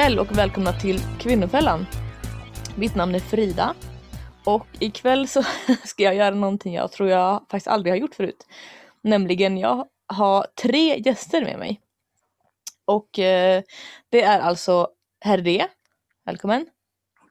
[0.00, 1.86] kväll och välkomna till Kvinnofällan.
[2.76, 3.74] Mitt namn är Frida
[4.44, 5.42] och ikväll så
[5.84, 8.46] ska jag göra någonting jag tror jag faktiskt aldrig har gjort förut.
[9.02, 11.80] Nämligen jag har tre gäster med mig.
[12.84, 13.62] Och eh,
[14.10, 14.88] det är alltså
[15.20, 15.66] Herr D.
[16.24, 16.66] Välkommen.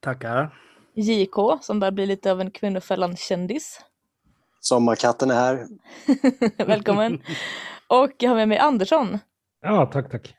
[0.01, 0.55] Tackar.
[0.93, 3.81] JK som börjar bli lite av en Kvinnofällan-kändis.
[4.59, 5.67] Sommarkatten är här.
[6.65, 7.23] Välkommen.
[7.87, 9.19] och jag har med mig Andersson.
[9.61, 10.38] Ja, tack, tack.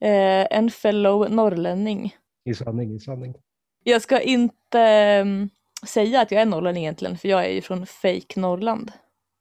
[0.00, 2.16] Eh, en fellow norrlänning.
[2.44, 3.34] I sanning, i sanning.
[3.84, 5.50] Jag ska inte um,
[5.86, 8.92] säga att jag är norrlänning egentligen, för jag är ju från fake Norrland.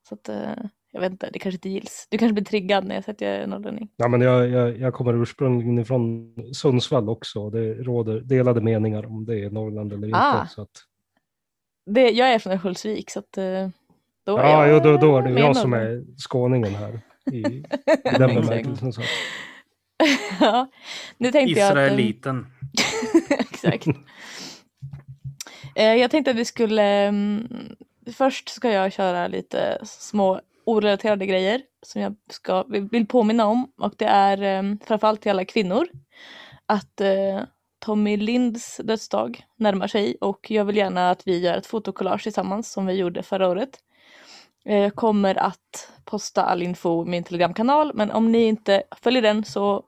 [0.09, 2.07] Så att, uh, jag vet inte, det kanske inte gills.
[2.09, 3.90] Du kanske blir triggad när jag säger att jag är norrlänning.
[3.95, 7.49] Ja, men jag, jag, jag kommer ursprungligen från Sundsvall också.
[7.49, 10.20] Det råder delade meningar om det är Norrland eller inte.
[10.20, 10.48] Ah.
[10.48, 10.71] Så att...
[11.85, 13.70] det, jag är från Örnsköldsvik, så att, uh,
[14.23, 16.99] då är Ja, jag jo, då, då är det jag som är skåningen här.
[17.32, 17.63] I, i
[18.17, 18.93] den bemärkelsen.
[20.40, 20.67] Ja,
[21.17, 21.77] nu tänkte jag att...
[21.77, 22.48] um, Israeliten.
[23.29, 23.87] Exakt.
[25.76, 26.84] Eh, jag tänkte att vi skulle...
[26.84, 27.76] mm,
[28.13, 33.71] först ska jag köra lite små orelaterade grejer som jag ska, vill påminna om.
[33.77, 35.87] Och det är um, framförallt till alla kvinnor
[36.65, 37.41] att eh,
[37.79, 42.71] Tommy Linds dödsdag närmar sig och jag vill gärna att vi gör ett fotokollage tillsammans
[42.71, 43.79] som vi gjorde förra året.
[44.68, 49.21] Eh, jag kommer att posta all info i min telegramkanal men om ni inte följer
[49.21, 49.84] den så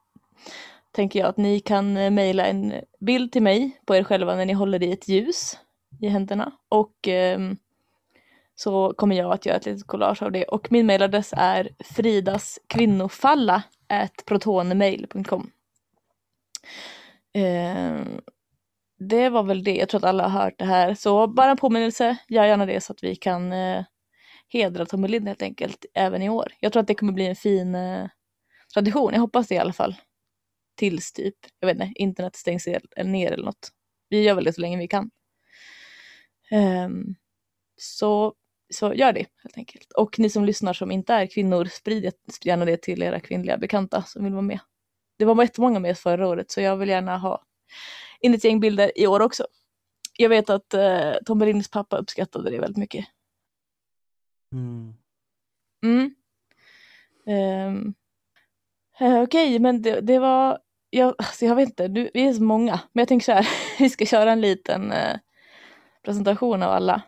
[0.91, 4.45] tänker jag att ni kan eh, mejla en bild till mig på er själva när
[4.45, 5.59] ni håller i ett ljus
[6.01, 6.51] i händerna.
[6.69, 7.57] Och ehm,
[8.55, 10.43] så kommer jag att göra ett litet collage av det.
[10.43, 13.63] Och min mejladress är fridaskvinnofalla
[14.25, 15.51] protonmail.com
[17.33, 18.21] ehm,
[18.99, 20.93] Det var väl det, jag tror att alla har hört det här.
[20.93, 23.83] Så bara en påminnelse, gör gärna det så att vi kan eh,
[24.49, 26.53] hedra Tommy helt enkelt även i år.
[26.59, 28.07] Jag tror att det kommer bli en fin eh,
[28.73, 29.95] tradition, jag hoppas det i alla fall
[30.79, 32.67] tills typ, jag vet inte, internet stängs
[33.05, 33.69] ner eller något.
[34.09, 35.11] Vi gör väl det så länge vi kan.
[36.85, 37.15] Um,
[37.77, 38.33] så,
[38.73, 39.91] så gör det helt enkelt.
[39.91, 43.57] Och ni som lyssnar som inte är kvinnor, sprid sprid gärna det till era kvinnliga
[43.57, 44.59] bekanta som vill vara med.
[45.17, 47.43] Det var jättemånga med förra året så jag vill gärna ha
[48.19, 49.47] in ett gäng bilder i år också.
[50.17, 53.05] Jag vet att eh, Tom Berlins pappa uppskattade det väldigt mycket.
[54.51, 54.93] Mm.
[55.83, 56.15] Mm.
[57.27, 57.93] Um.
[59.01, 62.43] Okej, Okej, men det, det var, jag, alltså jag vet inte, du, vi är så
[62.43, 63.47] många, men jag tänker så här,
[63.79, 65.17] vi ska köra en liten eh,
[66.05, 67.01] presentation av alla.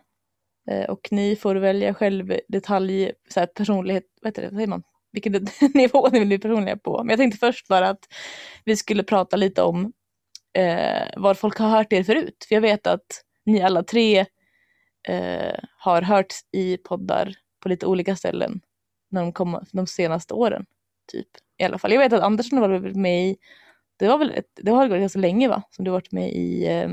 [0.69, 4.67] Eh, och ni får välja själv detalj, så här, personlighet, vad heter det, vad säger
[4.67, 4.83] man?
[5.11, 5.33] Vilken
[5.73, 6.97] nivå ni vill bli personliga på.
[6.97, 8.05] Men jag tänkte först bara att
[8.65, 9.93] vi skulle prata lite om
[10.57, 12.45] eh, var folk har hört er förut.
[12.47, 14.25] För jag vet att ni alla tre
[15.07, 18.61] eh, har hört i poddar på lite olika ställen
[19.09, 20.65] när de kom de senaste åren.
[21.11, 21.27] Typ.
[21.57, 21.91] I alla fall.
[21.91, 23.37] Jag vet att Andersson har varit med i,
[23.97, 25.63] det var väl ett, det har gått ganska länge va?
[25.71, 26.89] Som du har varit med i, eh,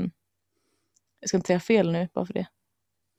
[1.19, 2.47] jag ska inte säga fel nu bara för det.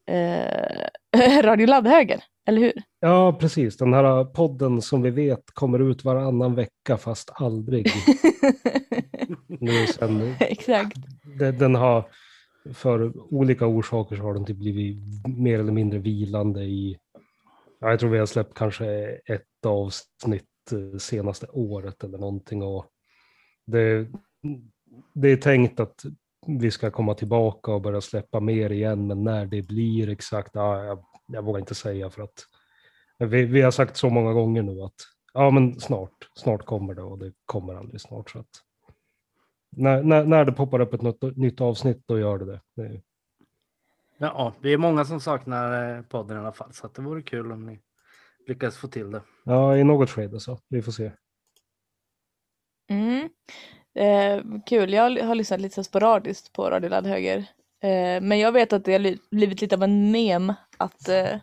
[0.07, 2.73] Eh, Radio Laddhöger, eller hur?
[3.01, 3.77] Ja, precis.
[3.77, 7.87] Den här podden som vi vet kommer ut varannan vecka fast aldrig.
[9.61, 10.97] Nu sen, Exakt.
[11.39, 12.09] den, den har
[12.75, 14.97] för olika orsaker så har den typ blivit
[15.39, 16.99] mer eller mindre vilande i,
[17.81, 18.87] jag tror vi har släppt kanske
[19.27, 22.87] ett avsnitt eh, senaste året eller någonting och
[23.67, 24.09] det,
[25.15, 26.05] det är tänkt att
[26.47, 30.85] vi ska komma tillbaka och börja släppa mer igen, men när det blir exakt, ja,
[30.85, 32.47] jag, jag vågar inte säga för att
[33.19, 34.95] vi, vi har sagt så många gånger nu att
[35.35, 38.31] ja, men snart, snart kommer det och det kommer aldrig snart.
[38.31, 38.47] Så att,
[39.81, 42.61] när, när, när det poppar upp ett nytt, nytt avsnitt, då gör det det.
[42.77, 43.01] det.
[44.19, 47.23] Ja, vi är många som saknar eh, podden i alla fall, så att det vore
[47.23, 47.81] kul om ni
[48.47, 49.23] lyckas få till det.
[49.45, 50.59] Ja, i något skede så.
[50.69, 51.13] Vi får se.
[52.91, 53.29] Mm.
[53.95, 57.39] Eh, kul, jag har lyssnat lite så sporadiskt på Radio Laddhöger.
[57.83, 61.37] Eh, men jag vet att det har li- blivit lite av en mem att eh,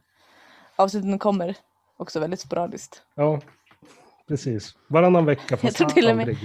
[0.75, 1.55] avsnitten kommer
[1.97, 3.03] också väldigt sporadiskt.
[3.15, 3.41] Ja,
[4.27, 4.75] precis.
[4.87, 6.37] Varannan vecka fast tror till och med- aldrig.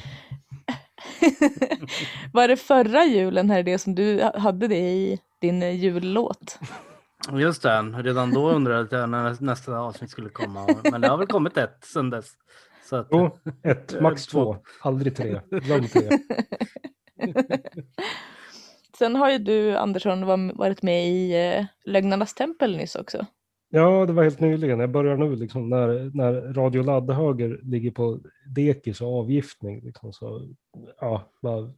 [2.32, 6.58] Var det förra julen här det som du ha- hade det i din jullåt?
[7.32, 10.66] Just det, redan då undrade jag när nästa avsnitt skulle komma.
[10.90, 12.30] Men det har väl kommit ett sedan dess.
[12.84, 14.56] Så att, Jo, ett, max Två.
[14.80, 15.40] aldrig tre.
[15.50, 16.18] Glöm tre.
[18.98, 23.26] Sen har ju du Andersson var- varit med i eh, Lögnarnas tempel nyss också.
[23.74, 24.80] Ja, det var helt nyligen.
[24.80, 28.18] Jag börjar nu liksom när, när Radio Laddhöger ligger på
[28.54, 29.80] dekis och avgiftning.
[29.80, 30.48] Liksom, så
[31.00, 31.70] ja, bara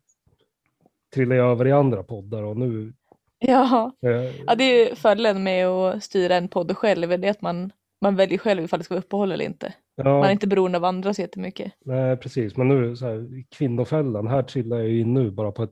[1.14, 2.93] trillar jag över i andra poddar och nu...
[3.38, 4.11] Ja, Eh,
[4.46, 7.73] ja det är ju fördelen med att styra en podd själv, det är att man,
[8.00, 9.75] man väljer själv ifall det ska vara uppehåll eller inte.
[9.96, 11.73] Man är Ja, inte beroende av andra så jättemycket.
[11.85, 12.56] nej, precis.
[12.56, 15.70] Men nu så här, kvinnofällan, här trillar jag ju in nu bara på ett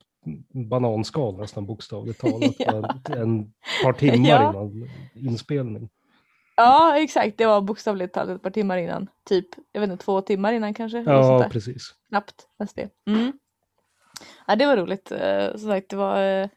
[0.53, 2.55] bananskal nästan bokstavligt talat.
[2.59, 2.81] Ja.
[3.09, 3.53] Bara En
[3.85, 4.51] par timmar Ja.
[4.51, 5.89] innan inspelning.
[6.57, 7.39] Ja, exakt.
[7.39, 9.07] Det var bokstavligt talat ett par timmar innan.
[9.29, 10.99] Typ, jag vet inte, två timmar innan kanske.
[11.03, 11.95] Ja, precis.
[12.09, 12.89] Knappt ens det.
[13.07, 13.33] Mm.
[14.47, 15.13] Ja, det var roligt.
[15.13, 16.49] Eh, Som sagt, det var eh,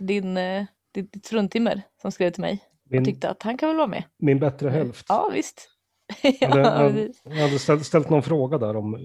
[0.00, 3.76] din, eh, ditt, fruntimmer som skrev till mig och Min, tyckte att han kan väl
[3.76, 4.04] vara med.
[4.18, 5.06] min bättre hälft.
[5.08, 5.70] Ja, visst.
[6.40, 7.22] Jag hade, ja, jag, precis.
[7.24, 8.98] jag hade ställt, ställt någon fråga där om,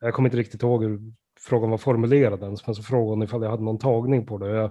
[0.00, 1.00] jag kommer inte riktigt ihåg hur
[1.40, 4.50] frågan var formulerad ens, men så frågade hon ifall jag hade någon tagning på det.
[4.50, 4.70] Jag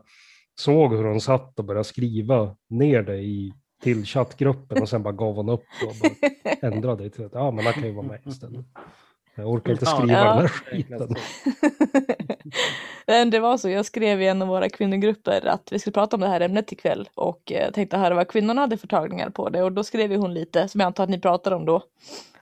[0.56, 5.14] såg hur hon satt och började skriva ner det i, till chattgruppen och sen bara
[5.14, 5.96] gav hon upp och
[6.64, 8.66] ändrade det till att ja, men han kan ju vara med istället.
[9.36, 10.34] Jag orkar inte skriva ja.
[10.34, 11.16] den här skiten.
[13.08, 16.16] Men det var så, jag skrev i en av våra kvinnogrupper att vi skulle prata
[16.16, 19.50] om det här ämnet ikväll och eh, tänkte höra vad kvinnorna hade för tagningar på
[19.50, 21.76] det och då skrev hon lite som jag antar att ni pratar om då.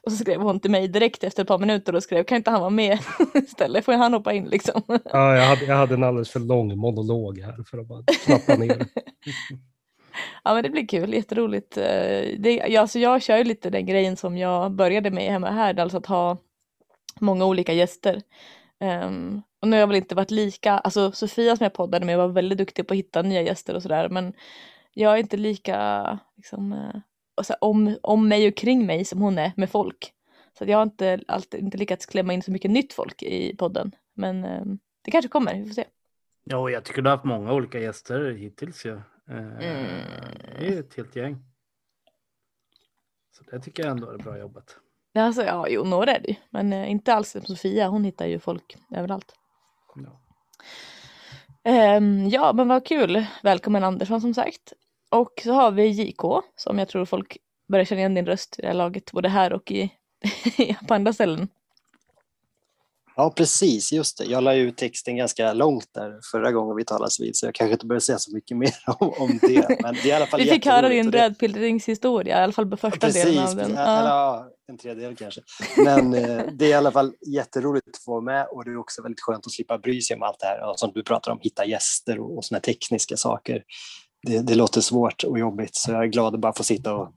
[0.02, 2.50] Och så skrev hon till mig direkt efter ett par minuter och skrev kan inte
[2.50, 2.98] han vara med
[3.34, 3.84] istället?
[3.84, 4.82] Får han hoppa in liksom?
[4.86, 8.54] Ja, jag, hade, jag hade en alldeles för lång monolog här för att bara knappa
[8.54, 8.86] ner.
[10.44, 11.76] Ja men det blir kul, jätteroligt.
[11.76, 15.50] Eh, det, ja, alltså jag kör ju lite den grejen som jag började med hemma
[15.50, 16.36] här, alltså att ha
[17.20, 18.22] många olika gäster.
[18.80, 22.18] Um, och nu har jag väl inte varit lika, alltså Sofia som jag poddade med
[22.18, 24.32] var väldigt duktig på att hitta nya gäster och sådär men
[24.94, 26.90] jag är inte lika liksom,
[27.36, 30.12] alltså, om, om mig och kring mig som hon är med folk.
[30.58, 33.56] Så att jag har inte, alltid, inte lyckats klämma in så mycket nytt folk i
[33.56, 33.94] podden.
[34.14, 35.84] Men um, det kanske kommer, vi får se.
[36.44, 38.90] Ja, och jag tycker du har haft många olika gäster hittills ju.
[38.90, 39.02] Ja.
[39.28, 39.58] Mm.
[39.58, 41.36] Det är ju ett helt gäng.
[43.30, 44.76] Så det tycker jag ändå är bra jobbat.
[45.14, 46.36] Alltså, ja, jo, några är det.
[46.50, 49.34] Men eh, inte alls som Sofia, hon hittar ju folk överallt.
[49.94, 50.20] Ja.
[51.64, 53.26] Ehm, ja, men vad kul.
[53.42, 54.72] Välkommen Andersson som sagt.
[55.10, 56.20] Och så har vi JK
[56.56, 57.36] som jag tror folk
[57.68, 59.90] börjar känna igen din röst i det här laget, både här och i,
[60.88, 61.48] på andra ställen.
[63.20, 63.92] Ja, precis.
[63.92, 64.24] Just det.
[64.24, 67.72] Jag la ut texten ganska långt där förra gången vi talades vid, så jag kanske
[67.72, 69.76] inte behöver säga så mycket mer om, om det.
[69.82, 72.52] Men det är i alla fall Vi fick höra din och det- rädpillringshistoria, i alla
[72.52, 73.70] fall första Precis, delen av den.
[73.70, 74.08] eller Ja.
[74.08, 75.40] ja, en tredjedel kanske.
[75.84, 78.76] Men eh, det är i alla fall jätteroligt att få vara med och det är
[78.78, 81.32] också väldigt skönt att slippa bry sig om allt det här ja, som du pratar
[81.32, 83.62] om, hitta gäster och, och såna tekniska saker.
[84.26, 87.08] Det, det låter svårt och jobbigt så jag är glad att bara få sitta och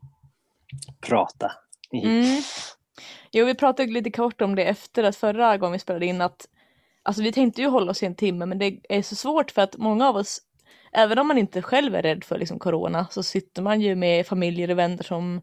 [1.08, 1.52] prata.
[1.94, 2.42] Mm.
[3.32, 6.48] Jo, vi pratade lite kort om det efter att förra gången vi spelade in att
[7.04, 9.62] alltså vi tänkte ju hålla oss i en timme men det är så svårt för
[9.62, 10.42] att många av oss
[10.94, 14.28] Även om man inte själv är rädd för liksom, corona så sitter man ju med
[14.28, 15.42] familjer och vänner som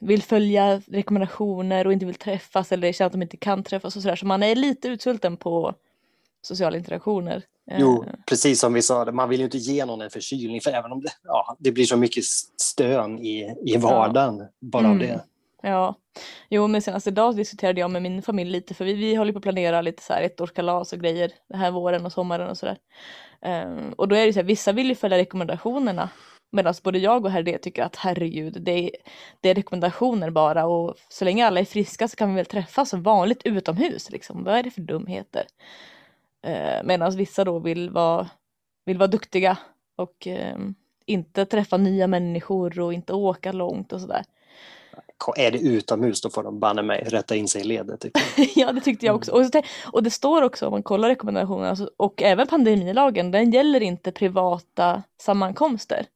[0.00, 4.02] vill följa rekommendationer och inte vill träffas eller känner att de inte kan träffas och
[4.02, 4.16] sådär.
[4.16, 5.74] Så man är lite utsvulten på
[6.42, 7.42] sociala interaktioner.
[7.78, 10.70] Jo, Eh, precis som vi sa, man vill ju inte ge någon en förkylning för
[10.70, 12.24] även om det, ja, det blir så mycket
[12.56, 15.06] stön i, i vardagen bara av Mm.
[15.08, 15.20] det.
[15.62, 15.94] Ja,
[16.48, 19.38] jo men senast idag diskuterade jag med min familj lite för vi, vi håller på
[19.38, 22.78] att planera lite så här ettårskalas och grejer den här våren och sommaren och sådär.
[23.40, 26.10] Um, ehm, och då är det så här, vissa vill ju följa rekommendationerna
[26.50, 28.90] medan både jag och Herde tycker att herregud, det är,
[29.40, 32.88] det är rekommendationer bara och så länge alla är friska så kan vi väl träffas
[32.88, 34.44] som vanligt utomhus liksom.
[34.44, 35.44] Vad är det för dumheter?
[36.46, 38.28] Uh, medan vissa då vill vara,
[38.84, 39.58] vill vara duktiga
[39.96, 40.74] och um,
[41.06, 44.24] inte träffa nya människor och inte åka långt och sådär.
[45.36, 48.00] Är det utomhus då får de banne mig rätta in sig i ledet.
[48.00, 48.12] Typ.
[48.56, 49.32] ja, det tyckte jag också.
[49.32, 49.62] Och, så,
[49.92, 54.12] och det står också om man kollar rekommendationerna alltså, och även pandemilagen, den gäller inte
[54.12, 56.06] privata sammankomster.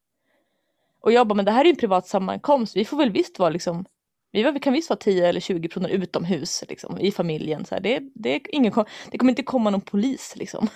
[1.01, 3.39] Och jag bara, men det här är ju en privat sammankomst, vi får väl visst
[3.39, 3.85] vara liksom,
[4.33, 7.65] vi kan visst vara 10 eller 20 personer utomhus liksom, i familjen.
[7.65, 8.73] Så här, det, det, är ingen,
[9.11, 10.69] det kommer inte komma någon polis liksom.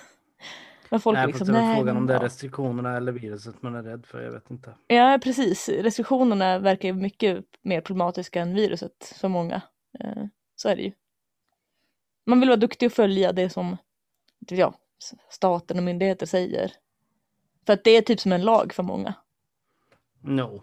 [0.90, 2.24] Men folk Nej, liksom, nej, frågan om det är ja.
[2.24, 4.22] restriktionerna eller viruset man är rädd för.
[4.22, 4.74] Jag vet inte.
[4.86, 5.68] Ja, precis.
[5.68, 9.62] Restriktionerna verkar ju mycket mer problematiska än viruset för många.
[10.00, 10.24] Eh,
[10.56, 10.92] Så är det ju.
[12.26, 13.76] Man vill vara duktig och följa det som
[14.48, 14.74] jag,
[15.30, 16.72] staten och myndigheter säger.
[17.66, 19.14] För att det är typ som en lag för många.
[20.20, 20.62] No.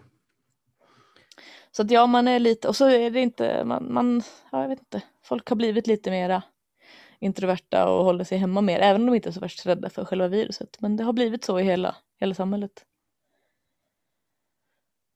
[1.70, 4.68] Så att ja, man är lite, och så är det inte, man, man ja, jag
[4.68, 6.42] vet inte, folk har blivit lite mera
[7.24, 10.04] introverta och håller sig hemma mer, även om de inte är så värst rädda för
[10.04, 10.76] själva viruset.
[10.80, 12.84] Men det har blivit så i hela, hela samhället.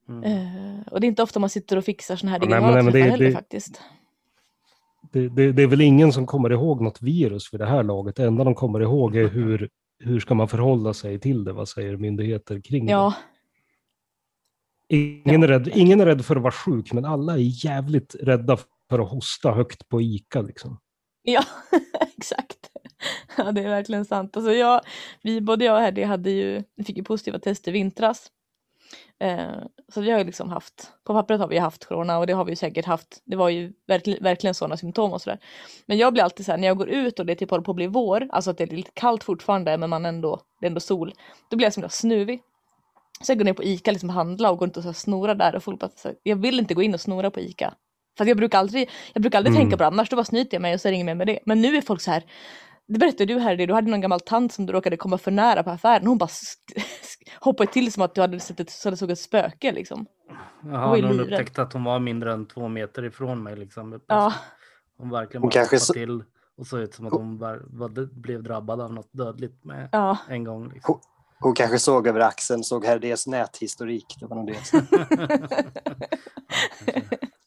[0.09, 0.25] Mm.
[0.25, 2.75] Eh, och det är inte ofta man sitter och fixar sådana här Ja, nej, digitala
[2.75, 3.83] men- nej, men det- heller det- faktiskt.
[5.13, 8.17] Det, det, det är väl ingen som kommer ihåg något virus vid det här laget.
[8.17, 11.53] Det enda de kommer ihåg är hur, hur ska man förhålla sig till det?
[11.53, 13.15] Vad säger myndigheter kring Ja,
[14.89, 14.97] det?
[14.97, 18.59] Ingen, är rädd, ingen är rädd för att vara sjuk, men alla är jävligt rädda
[18.89, 20.41] för att hosta högt på ICA.
[20.43, 20.79] Liksom
[21.33, 21.45] ja,
[22.17, 22.71] exakt.
[23.37, 24.37] Ja, det är verkligen sant.
[24.37, 24.81] Alltså jag,
[25.23, 28.31] vi, både jag och Heddy hade ju, vi fick ju positiva tester i vintras.
[29.21, 32.33] Eh, så vi har ju liksom haft, på pappret har vi haft corona och det
[32.33, 35.39] har vi säkert haft, det var ju verkl, verkligen sådana symptom och sådär.
[35.87, 37.71] Men jag blir alltid så här, när jag går ut och det typ håller på
[37.71, 40.71] att bli vår, alltså att det är lite kallt fortfarande men man ändå, det är
[40.71, 41.15] ändå sol,
[41.51, 42.43] då blir jag som himla snuvig.
[43.21, 45.35] Så jag går ner på Ica liksom handla och går inte och så här snora
[45.35, 47.75] där och folk bara, så här, jag vill inte gå in och snora på Ica.
[48.19, 49.63] För jag brukar aldrig, jag brukar aldrig Mm.
[49.65, 51.39] tänka på det annars, då bara snyter jag mig och så ringer jag med det.
[51.47, 52.23] Men nu är folk så här,
[52.89, 55.31] det berättade du här, det, du hade någon gammal tant som du råkade komma för
[55.31, 56.07] nära på affären.
[56.07, 56.29] Hon bara
[57.41, 60.07] hoppade till som att du hade sett ett, så hade såg ett spöke liksom.
[60.65, 61.21] Jaha, hon livrädd.
[61.21, 63.57] upptäckte att hon var mindre än två meter ifrån mig.
[63.57, 64.01] Liksom.
[64.07, 64.33] Ja,
[64.99, 66.25] Hon verkligen Hon bara kanske hoppade så- till
[66.59, 70.19] och såg ut som att hon var, var, blev drabbad av något dödligt med ja.
[70.29, 70.73] en gång.
[70.73, 71.01] Liksom.
[71.41, 74.07] Hon kanske såg över axeln, såg Herdés näthistorik.
[74.21, 74.59] Det var nog det.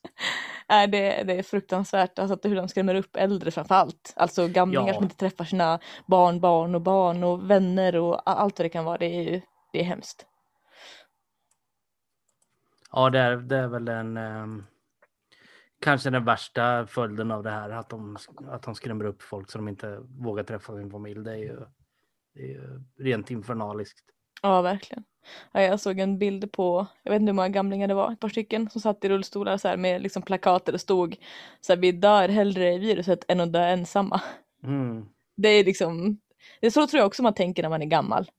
[0.72, 4.14] Nej, det, det är fruktansvärt alltså att hur de skrämmer upp äldre framför allt.
[4.16, 4.94] Alltså gamlingar Ja.
[4.94, 8.86] som inte träffar sina barn, barn och barn och vänner och allt vad det kan
[8.86, 8.98] vara.
[8.98, 9.42] Det är ju
[9.74, 10.26] det är hemskt.
[12.92, 14.64] Ja, det är, det är väl en ehm,
[15.82, 19.58] kanske den värsta följden av det här, att de, att de skrämmer upp folk så
[19.58, 21.24] de inte vågar träffa sin familj.
[21.24, 21.60] Det är ju,
[22.34, 24.11] det är ju rent infernaliskt.
[24.42, 25.04] Ja, verkligen.
[25.52, 28.20] Ja, jag såg en bild på, jag vet inte hur många gamlingar det var, ett
[28.20, 31.16] par stycken som satt i rullstolar så här med liksom plakat där det stod
[31.62, 34.22] så här, vi dör hellre i viruset än att dö ensamma.
[34.64, 35.06] Mm.
[35.36, 36.20] Det är liksom,
[36.60, 38.32] det är så tror jag också man tänker när man är gammal.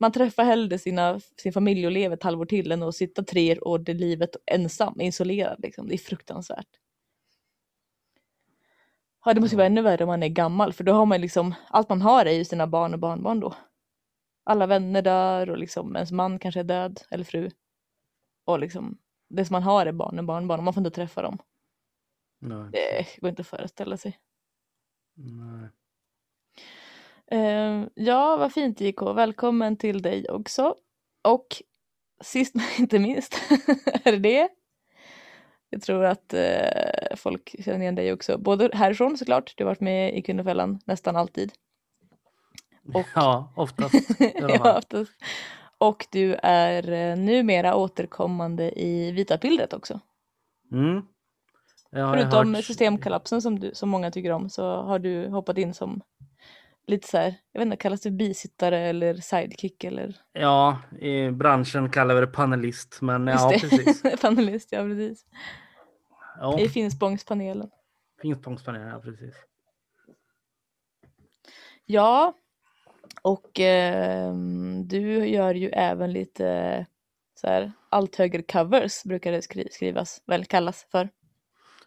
[0.00, 3.58] Man träffar hellre sina, sin familj och lever ett halvår till än att sitta tre
[3.58, 5.88] år i livet ensam, isolerad liksom.
[5.88, 6.68] Det är fruktansvärt.
[9.24, 11.54] Ja, det måste vara ännu värre om man är gammal för då har man liksom,
[11.68, 13.54] allt man har är ju sina barn och barnbarn då.
[14.44, 17.50] Alla vänner dör och liksom ens man kanske är död eller fru.
[18.44, 18.98] Och liksom,
[19.28, 21.38] det som man har är barn och barnbarn och man får inte träffa dem.
[22.40, 22.68] Nej.
[22.72, 24.18] Det går inte att föreställa sig.
[25.14, 25.68] Nej.
[27.26, 29.02] Eh, ja, vad fint JK.
[29.02, 30.74] Välkommen till dig också.
[31.22, 31.46] Och
[32.20, 33.34] sist men inte minst
[34.04, 34.48] är det det.
[35.70, 38.38] Jag tror att eh, folk känner igen dig också.
[38.38, 41.52] Både härifrån såklart, du har varit med i Kvinnofällan nästan alltid.
[42.94, 43.94] Och- Ja, oftast.
[44.34, 45.12] ja, oftast.
[45.78, 50.00] Och du är eh, numera återkommande i Vita pillret också.
[50.72, 51.02] Mm.
[51.90, 56.00] Förutom hört- systemkollapsen som, du, som många tycker om så har du hoppat in som
[56.86, 60.16] lite så här, jag vet inte, kallas det bisittare eller sidekick eller?
[60.32, 64.02] Ja, i branschen kallar vi det panelist, men ja, Just precis.
[64.02, 65.26] det, panelist, ja precis.
[66.40, 67.70] Ja, I Finspångspanelen.
[68.22, 69.34] Finspångspanelen, ja precis.
[71.86, 72.34] Ja,
[73.24, 76.86] och ehm, du gör ju även lite
[77.34, 81.08] så här allt högre covers brukar det skri- skrivas, väl kallas för.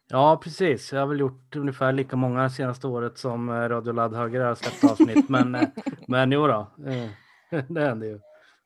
[0.07, 0.93] Ja, precis.
[0.93, 4.83] Jag har väl gjort ungefär lika många senaste året som eh, Radio Laddhöger har släppt
[4.91, 5.29] avsnitt.
[5.29, 5.67] men, eh,
[6.07, 7.09] men jo då, eh,
[7.69, 8.19] det händer ju.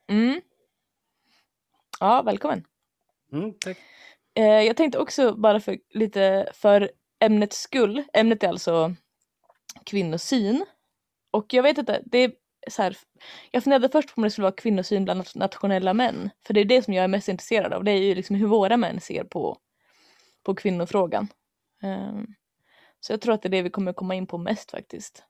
[0.10, 0.42] Mm.
[2.00, 2.64] Ja, välkommen.
[3.32, 3.78] Mm, tack.
[4.34, 8.04] Eh, jag tänkte också bara för lite för ämnets skull.
[8.14, 8.96] Ämnet är alltså
[9.86, 10.66] kvinnosyn.
[11.32, 12.36] Och jag vet inte, det
[12.68, 12.98] så här.
[13.52, 16.30] Jag funderade först på om det skulle vara kvinnosyn bland nationella män.
[16.48, 17.84] För det är det som jag är mest intresserad av.
[17.84, 19.58] Det är ju liksom hur våra män ser på,
[20.44, 21.28] på kvinnofrågan.
[21.84, 22.36] Um,
[23.00, 25.24] så jag tror att det är det vi kommer komma in på mest faktiskt.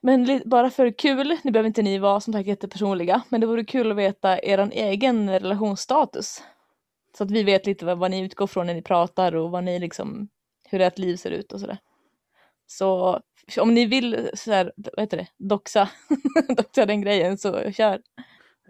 [0.00, 3.64] Men bara för kul, nu behöver inte ni vara som sagt jättepersonliga, men det vore
[3.64, 6.42] kul att veta er egen relationsstatus.
[7.16, 9.64] Så att vi vet lite vad, vad ni utgår från när ni pratar och vad
[9.64, 10.28] ni liksom,
[10.68, 11.78] hur ert liv ser ut och sådär.
[12.66, 13.20] Så
[13.60, 15.88] om ni vill så här, vad heter det, doxa,
[16.56, 18.00] doxa den grejen så kör.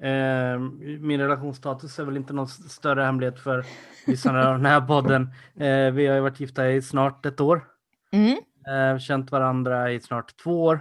[0.02, 0.58] Eh,
[1.00, 3.64] min relationsstatus är väl inte någon större hemlighet för
[4.06, 5.22] lyssnarna av den här podden.
[5.54, 7.64] Eh, vi har ju varit gifta i snart ett år.
[8.12, 8.38] Mm.
[8.66, 10.80] Eh, känt varandra i snart två år.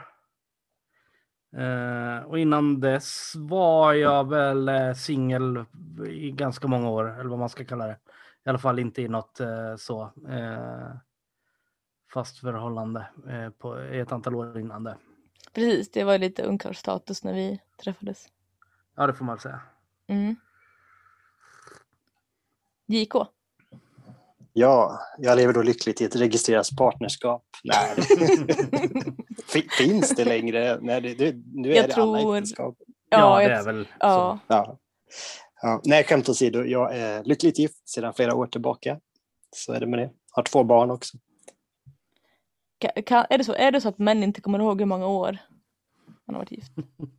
[1.58, 5.66] Eh, och innan dess var jag väl eh, singel
[6.08, 7.98] i ganska många år, eller vad man ska kalla det.
[8.46, 10.96] I alla fall inte i något eh, så eh,
[12.14, 14.98] fast förhållande eh, på, ett antal år innan det.
[15.54, 18.28] Precis, det var lite ungkarlsstatus när vi träffades.
[18.96, 19.60] Ja, det får man väl säga.
[20.08, 20.36] Mm.
[22.88, 23.14] JK.
[24.54, 27.44] Ja, jag lever då lyckligt i ett registrerat partnerskap.
[27.64, 27.96] Nej,
[29.48, 30.78] Fin- finns det längre?
[30.82, 32.76] Nej, det, det, nu är Jag det alla tror- äktenskap.
[33.10, 34.78] Ja, jag- det är väl Ja, Ja.
[35.62, 35.82] Ja.
[35.86, 36.64] Nej, skämt åsido.
[36.64, 39.00] Jag är lyckligt gift sedan flera år tillbaka.
[39.56, 40.12] Så är det med det.
[40.32, 41.18] Har två barn också.
[42.82, 45.08] Ka- kan, är, det så, är det så att män inte kommer ihåg hur många
[45.08, 45.38] år
[46.28, 46.72] man har varit gift?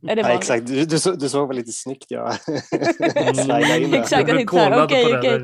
[0.07, 0.67] Är det Ja, exakt.
[0.67, 2.31] Du, du, så- du såg väl lite snyggt jag
[2.71, 3.83] Mm.
[3.83, 3.93] in.
[3.93, 5.39] Exakt, jag tänkte okej, okej.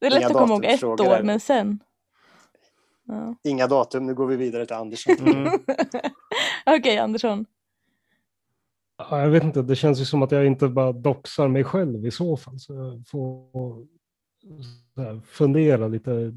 [0.00, 1.22] Det är lätt Inga att komma ihåg ett år, där.
[1.22, 1.78] men sen?
[3.06, 3.34] Ja.
[3.44, 5.14] Inga datum, nu går vi vidare till Andersson.
[5.18, 5.52] Mm.
[6.66, 7.46] Okej, Andersson.
[8.98, 12.06] Ja, jag vet inte, det känns ju som att jag inte bara doxar mig själv
[12.06, 12.58] i så fall.
[12.58, 13.86] Så jag får
[14.94, 16.32] så här, fundera lite,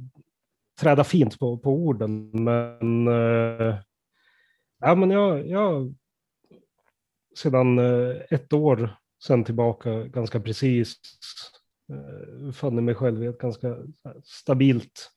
[0.79, 2.29] träda fint på, på orden.
[2.33, 3.75] Men, eh,
[4.79, 5.95] ja, men jag, jag
[7.35, 10.95] sedan eh, ett år sedan tillbaka ganska precis
[11.93, 13.77] eh, funnit mig själv i ett ganska
[14.23, 15.11] stabilt,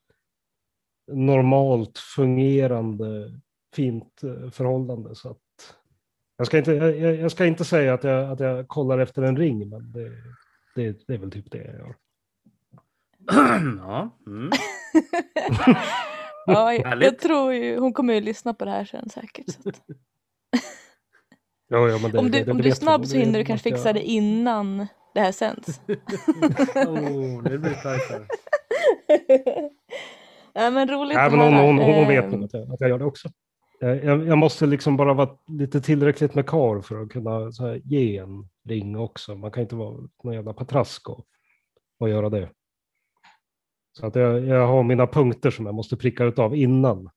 [1.13, 3.41] normalt fungerande,
[3.75, 5.15] fint eh, förhållande.
[5.15, 5.39] Så att
[6.37, 9.37] jag ska inte, jag, jag ska inte säga att jag, att jag kollar efter en
[9.37, 10.13] ring, men det,
[10.75, 11.97] det, det är väl typ det jag gör.
[13.79, 14.19] ja.
[14.27, 14.51] Mm.
[16.47, 19.51] Ja, jag, jag tror ju, hon kommer ju lyssna på det här sen säkert.
[19.63, 19.81] Så att.
[21.69, 23.45] Ja, ja, men det, om det, du, det om du är snabb så hinner du
[23.45, 25.81] kanske fixa jag- det innan det här sänds.
[26.75, 28.27] oh, det blir starkare.
[30.55, 32.91] ja, men roligt Nej, men hon, hon, hon vet Ehm, nog att jag, att jag
[32.91, 33.29] gör det också.
[33.81, 37.67] Jag, jag jag måste liksom bara vara lite tillräckligt med kar för att kunna så
[37.67, 39.35] här, ge en ring också.
[39.35, 41.27] Man kan inte vara någon jävla patrask och,
[41.99, 42.49] och göra det.
[43.99, 47.09] Så att jag, jag har mina punkter som jag måste pricka ut av innan.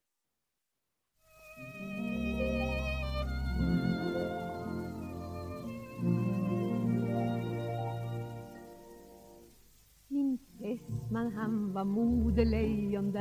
[11.77, 13.11] Vad han var modelejon,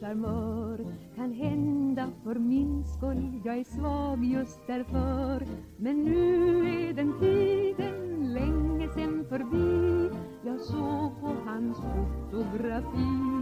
[0.00, 7.12] charmör Kan hända för min skull, jag är svag just därför Men nu är den
[7.20, 10.10] tiden länge sen förbi.
[10.44, 13.34] Jag såg på hans fotografi.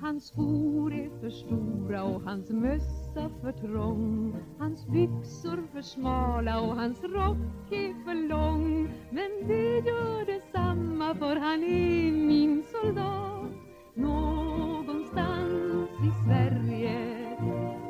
[0.00, 4.36] Hans skor är för stora och hans mössa för trång.
[4.58, 8.88] Hans byxor för smala och hans rock är för lång.
[9.10, 13.50] Men det gör detsamma för han är min soldat.
[13.94, 17.14] Någonstans i Sverige.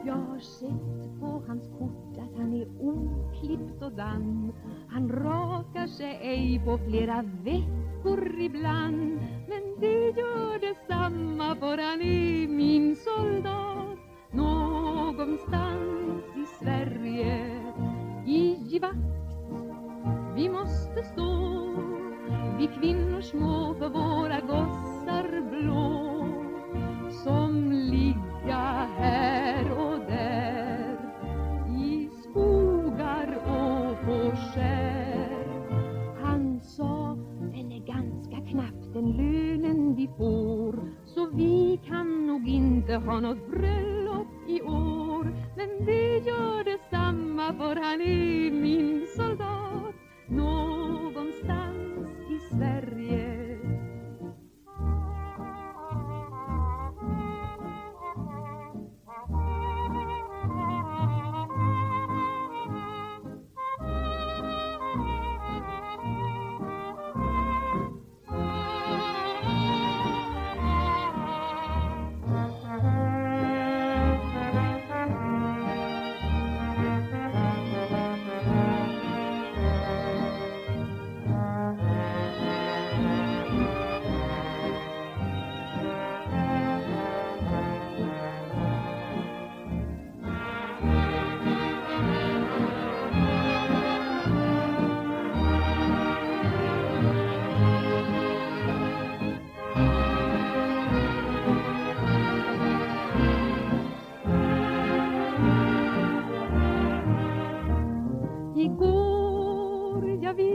[0.06, 4.52] Jag har sett på hans kort att han är oklippt och dann
[4.88, 9.20] Han rakar sig ej på flera veckor ibland
[9.84, 13.98] det gör detsamma för han är min soldat.
[14.30, 17.62] Någonstans i Sverige
[18.26, 18.96] i vakt
[20.34, 21.34] Vi måste stå.
[22.58, 26.26] Vi kvinnor små för våra gossar blå
[27.24, 29.43] som ligga här.
[43.20, 43.93] Nog inte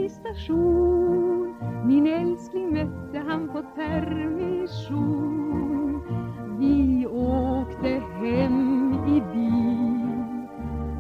[0.09, 1.55] Station.
[1.85, 5.09] Min älskling mötte han på permission.
[6.59, 9.79] Vi åkte hem i bil.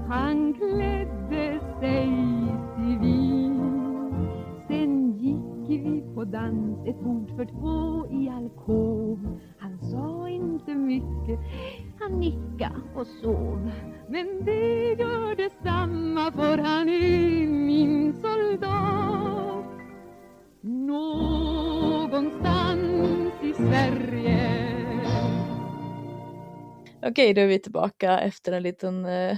[0.07, 2.09] Han klädde sig
[2.75, 3.59] civil
[4.67, 9.37] Sen gick vi på dans Ett bord för två i alkov.
[9.59, 11.39] Han sa inte mycket
[11.99, 13.71] Han nicka och sov.
[14.07, 16.99] Men det gör detsamma för han är
[18.13, 19.65] soldat
[20.61, 24.59] Någonstans i Sverige
[27.01, 29.31] Okej, då är vi tillbaka efter en liten, eh,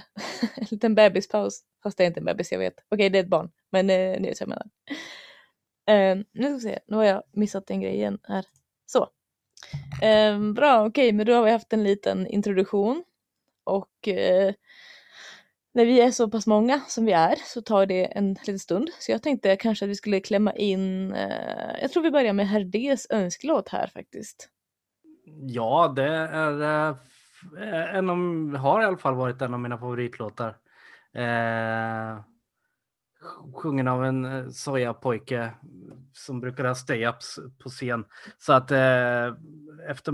[0.55, 1.61] en liten bebispaus.
[1.83, 2.73] Fast det är inte en bebis, jag vet.
[2.89, 3.51] Okej, det är ett barn.
[3.69, 4.69] Men eh, ni vet vad jag menar.
[5.87, 8.45] Eh, nu ska vi se, nu har jag missat en grej igen här.
[8.85, 9.09] Så.
[10.01, 13.03] Eh, bra, okej, men då har vi haft en liten introduktion.
[13.63, 14.53] Och eh,
[15.73, 18.89] när vi är så pass många som vi är så tar det en liten stund.
[18.99, 22.47] Så jag tänkte kanske att vi skulle klämma in, eh, jag tror vi börjar med
[22.47, 24.49] Herr Ds önskelåt här faktiskt.
[25.41, 30.57] Ja, det är eh, en av, har i alla fall varit en av mina favoritlåtar.
[31.13, 32.23] Eh,
[33.53, 35.51] sjungen av en eh, sojapojke
[36.13, 38.05] som brukar ha stay-ups på scen.
[38.37, 39.33] Så att eh,
[39.89, 40.11] efter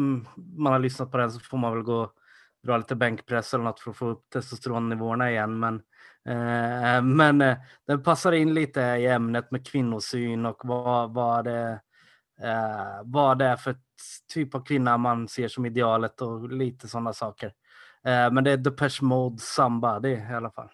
[0.58, 2.17] man har lyssnat på den så får man väl gå och
[2.68, 5.60] dra lite bänkpress eller något för att få upp testosteronnivåerna igen.
[5.60, 5.76] Men,
[6.26, 11.80] eh, men eh, den passar in lite i ämnet med kvinnosyn och vad, vad, det,
[12.42, 13.76] eh, vad det är för
[14.34, 17.48] typ av kvinna man ser som idealet och lite sådana saker.
[18.06, 20.70] Eh, men det är Depeche Mode Somebody i alla fall.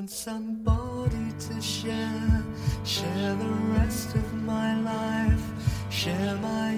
[0.00, 2.42] Want somebody to share,
[2.84, 5.44] share the rest of my life,
[5.90, 6.72] share my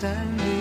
[0.00, 0.57] understand me.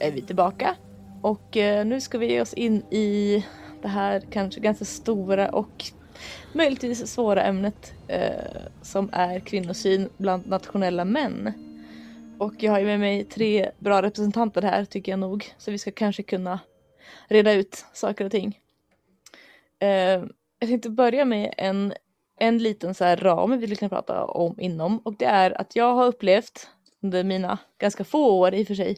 [0.00, 0.76] Är vi tillbaka
[1.22, 3.44] och eh, nu ska vi ge oss in i
[3.82, 5.84] det här kanske ganska stora och
[6.52, 11.52] möjligtvis svåra ämnet eh, som är kvinnosyn bland nationella män.
[12.38, 15.78] Och jag har ju med mig tre bra representanter här tycker jag nog, så vi
[15.78, 16.60] ska kanske kunna
[17.28, 18.58] reda ut saker och ting.
[19.78, 20.24] Eh,
[20.58, 21.92] jag tänkte börja med en,
[22.38, 25.94] en liten så här ram vi kan prata om inom och det är att jag
[25.94, 26.70] har upplevt
[27.02, 28.96] under mina ganska få år i och för sig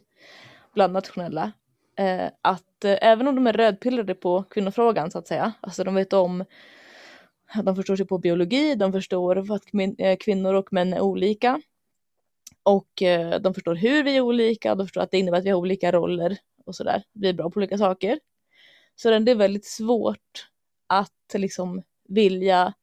[0.75, 1.53] bland nationella
[1.99, 5.95] eh, att eh, även om de är rödpillrade på kvinnofrågan så att säga, alltså de
[5.95, 6.45] vet om
[7.65, 9.63] De förstår sig på biologi, de förstår att
[9.99, 11.61] eh, kvinnor och män är olika.
[12.63, 15.51] Och eh, de förstår hur vi är olika, de förstår att det innebär att vi
[15.51, 17.03] har olika roller och sådär.
[17.13, 18.21] Vi är bra på olika saker.
[18.97, 20.49] Så det är väldigt svårt
[20.87, 22.75] att liksom vilja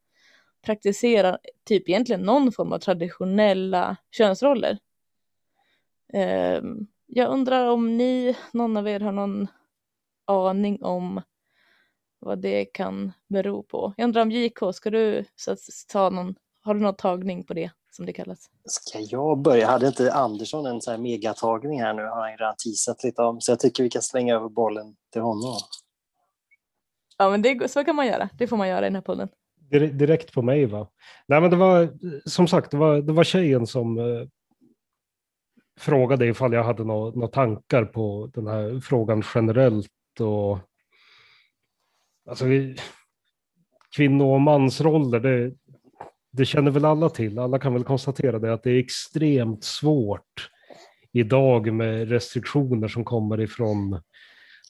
[0.65, 4.77] praktisera typ egentligen någon form av traditionella könsroller.
[6.13, 9.47] Ehm, jag undrar om ni, någon av er har någon
[10.27, 11.21] aning om
[12.19, 13.93] vad det kan bero på.
[13.97, 15.59] Jag undrar om JK, ska du så att,
[15.91, 18.49] ta någon, har du någon tagning på det som det kallas?
[18.65, 19.67] Ska jag börja?
[19.67, 22.01] Hade inte Andersson en så här megatagning här nu?
[22.01, 23.41] Har han redan teasat lite om.
[23.41, 25.53] Så jag tycker vi kan slänga över bollen till honom.
[27.17, 29.29] Ja men det, så kan man göra, det får man göra i den här podden.
[29.71, 30.87] Dir- Direkt på mig va?
[31.27, 31.89] Nej men det var
[32.29, 34.27] som sagt, det var, det var tjejen som eh,
[35.79, 40.59] frågade ifall jag hade nå- några tankar på den här frågan generellt och
[42.29, 42.77] alltså vi-
[43.95, 45.53] kvinno och mansroller, det,
[46.31, 47.39] det känner väl alla till.
[47.39, 50.49] Alla kan väl konstatera det att det är extremt svårt
[51.11, 54.01] idag med restriktioner som kommer ifrån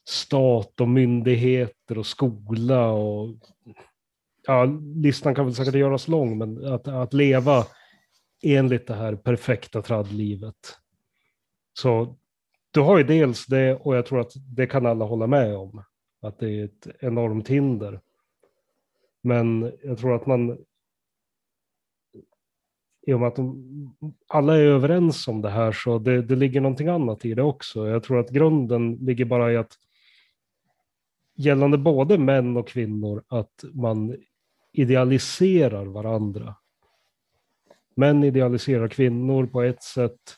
[0.09, 3.35] stat och myndigheter och skola och
[4.47, 7.65] ja, listan kan väl säkert göras lång, men att, att leva
[8.43, 10.55] enligt det här perfekta traddlivet.
[11.81, 12.15] Så
[12.71, 15.83] du har ju dels det och jag tror att det kan alla hålla med om,
[16.21, 18.01] att det är ett enormt hinder.
[19.21, 20.57] Men jag tror att man
[23.07, 23.95] i och med att de,
[24.27, 27.87] alla är överens om det här så det, det ligger någonting annat i det också.
[27.87, 29.73] Jag tror att grunden ligger bara i att
[31.35, 34.15] gällande både män och kvinnor att man
[34.71, 36.55] idealiserar varandra.
[37.95, 40.35] Män idealiserar kvinnor på ett sätt,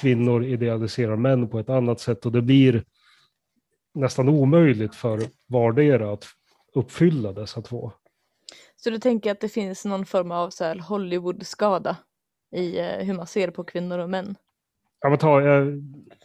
[0.00, 2.84] kvinnor idealiserar män på ett annat sätt och det blir
[3.94, 6.24] nästan omöjligt för vardera att
[6.74, 7.92] uppfylla dessa två.
[8.76, 11.96] Så du tänker att det finns någon form av så här Hollywood-skada
[12.56, 14.34] i eh, hur man ser på kvinnor och män?
[15.00, 15.66] Ja, men ta eh,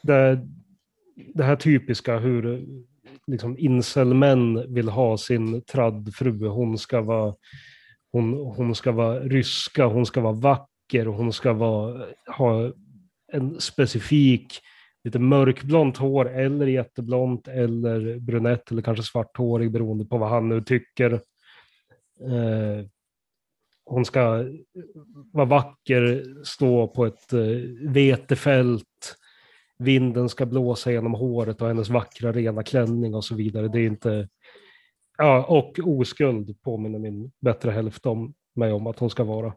[0.03, 0.47] det,
[1.33, 2.65] det här typiska hur
[3.27, 6.47] liksom incelmän vill ha sin traddfru.
[6.47, 7.35] Hon ska vara
[8.11, 12.05] hon, hon ska vara ryska, hon ska vara vacker, hon ska vara,
[12.37, 12.71] ha
[13.31, 14.61] en specifik
[15.03, 20.61] lite mörkblont hår eller jätteblont eller brunett eller kanske svarthårig beroende på vad han nu
[20.61, 21.13] tycker.
[22.21, 22.85] Eh,
[23.85, 24.45] hon ska
[25.33, 27.39] vara vacker, stå på ett eh,
[27.81, 29.15] vetefält,
[29.77, 33.67] vinden ska blåsa genom håret och hennes vackra rena klänning och så vidare.
[33.67, 34.29] Det är inte...
[35.17, 39.53] Ja, och oskuld påminner min bättre hälft om mig om att hon ska vara.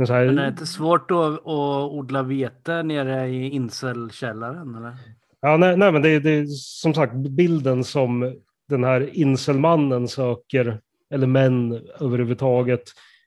[0.00, 4.74] Men här, Men är det inte svårt att, att odla vete nere i incelkällaren?
[4.74, 4.96] Eller?
[5.40, 10.08] Ja, nej, nej men det, är- det är som sagt bilden som den här inselmannen
[10.08, 12.82] söker, eller män överhuvudtaget,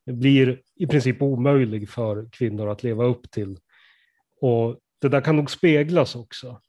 [0.06, 3.58] blir i princip omöjlig för kvinnor att leva upp till.
[4.42, 6.62] Och det där kan nog speglas också.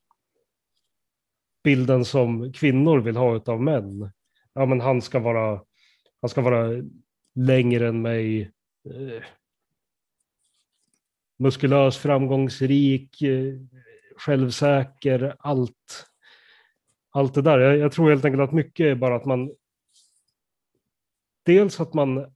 [1.64, 4.10] Bilden som kvinnor vill ha av män.
[4.54, 5.60] Ja, men han ska vara,
[6.20, 6.82] han ska vara
[7.34, 8.40] längre än mig,
[8.90, 9.22] eh,
[11.38, 13.54] muskulös, framgångsrik, eh,
[14.16, 16.06] självsäker, allt.
[17.10, 17.58] Allt det där.
[17.58, 19.54] Jag, jag tror helt enkelt att mycket är bara att man...
[21.44, 22.34] Dels att man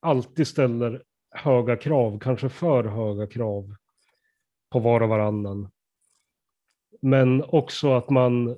[0.00, 3.74] alltid ställer höga krav, kanske för höga krav
[4.70, 5.70] på var och varannan.
[7.00, 8.56] Men också att man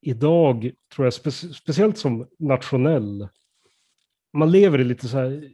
[0.00, 3.28] idag, tror jag, spe- speciellt som nationell,
[4.32, 5.52] man lever i lite så här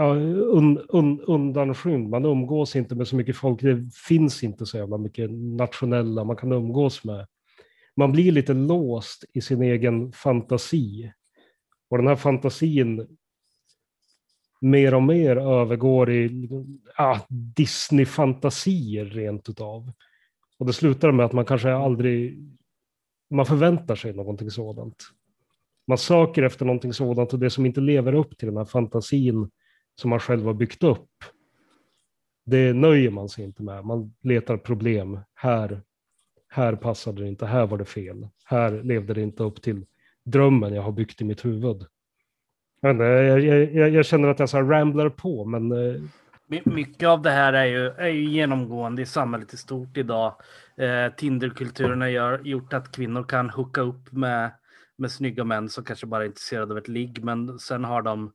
[0.00, 2.08] ja, un, un, undanskymd.
[2.08, 3.60] Man umgås inte med så mycket folk.
[3.60, 7.26] Det finns inte så jävla mycket nationella man kan umgås med.
[7.96, 11.12] Man blir lite låst i sin egen fantasi.
[11.90, 13.06] Och den här fantasin
[14.60, 16.48] mer och mer övergår i
[16.96, 19.92] ja, Disney-fantasier rent utav.
[20.58, 22.38] Och det slutar med att man kanske aldrig,
[23.30, 24.96] man förväntar sig någonting sådant.
[25.86, 29.50] Man söker efter någonting sådant och det som inte lever upp till den här fantasin
[29.94, 31.08] som man själv har byggt upp.
[32.46, 33.84] Det nöjer man sig inte med.
[33.84, 35.20] Man letar problem.
[35.34, 35.82] Här,
[36.48, 37.46] här passade det inte.
[37.46, 38.28] Här var det fel.
[38.44, 39.86] Här levde det inte upp till
[40.24, 41.82] drömmen jag har byggt i mitt huvud.
[42.82, 46.02] Eh, jag, jag, jag, jag, känner att jag så här ramblar på, men eh,
[46.46, 50.34] My- Mycket av det här är ju, är ju genomgående i samhället i stort idag.
[50.76, 54.50] Eh, Tinderkulturen har gjort att kvinnor kan hooka upp med,
[54.96, 57.24] med snygga män som kanske bara är intresserade av ett ligg.
[57.24, 58.30] Men sen har de eh,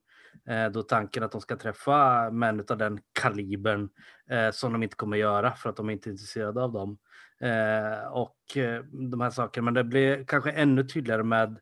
[0.50, 3.90] Eh, då tanken att de ska träffa män av den kalibern
[4.30, 6.98] eh, som de inte kommer göra för att de är inte är intresserade av dem.
[7.40, 9.66] Eh, och eh, de här sakerna.
[9.66, 11.60] Men det blir kanske ännu tydligare med,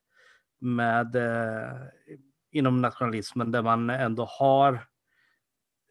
[0.59, 1.71] med eh,
[2.51, 4.73] inom nationalismen där man ändå har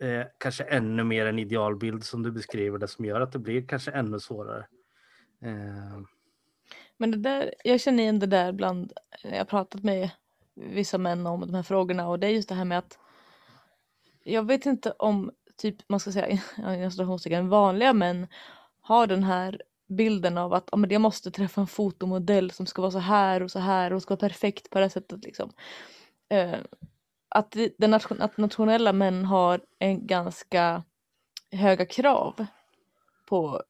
[0.02, 3.66] eh, kanske ännu mer en idealbild som du beskriver det som gör att det blir
[3.66, 4.66] kanske ännu svårare.
[5.42, 6.00] Eh,
[6.96, 10.10] Men det där, jag känner igen det där bland, jag har pratat med
[10.54, 12.98] vissa män om de här frågorna och det är just det här med att
[14.24, 16.38] jag vet inte om typ, man ska säga
[17.26, 18.26] inom vanliga män
[18.80, 22.82] har den här bilden av att ja, men jag måste träffa en fotomodell som ska
[22.82, 25.24] vara så här och så här och ska vara perfekt på det här sättet.
[25.24, 25.52] Liksom.
[26.28, 26.58] Eh,
[27.28, 30.84] att, den nation, att nationella män har en ganska
[31.50, 32.46] höga krav
[33.28, 33.62] på,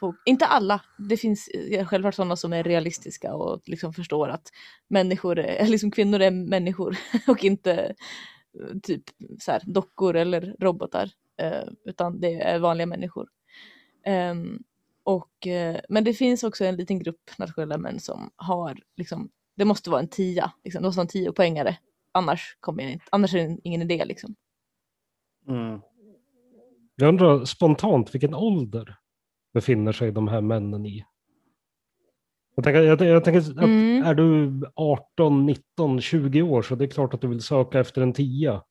[0.00, 4.48] på, inte alla, det finns eh, självklart sådana som är realistiska och liksom förstår att
[4.88, 6.96] människor, är, liksom kvinnor är människor
[7.28, 9.02] och inte eh, typ
[9.38, 13.28] så här, dockor eller robotar, eh, utan det är vanliga människor.
[14.04, 14.58] Ehm,
[15.02, 19.64] och, eh, men det finns också en liten grupp nationella män som har, liksom, det
[19.64, 21.78] måste vara en tia, liksom, det måste vara en tio poängare.
[22.12, 24.04] Annars, kommer jag inte, annars är det ingen idé.
[24.04, 24.34] Liksom.
[25.48, 25.80] mm.
[27.00, 28.96] Jag undrar spontant vilken ålder
[29.54, 31.04] befinner sig de här männen i?
[32.54, 34.02] Jag tänker, jag, jag tänker att Mm.
[34.04, 38.02] är du 18, 19, 20 år så det är klart att du vill söka efter
[38.02, 38.62] en tia.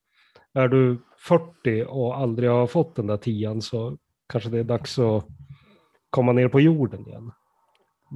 [0.53, 3.97] Är du 40 och aldrig har fått den där tian så
[4.29, 5.27] kanske det är dags att
[6.09, 7.31] komma ner på jorden igen.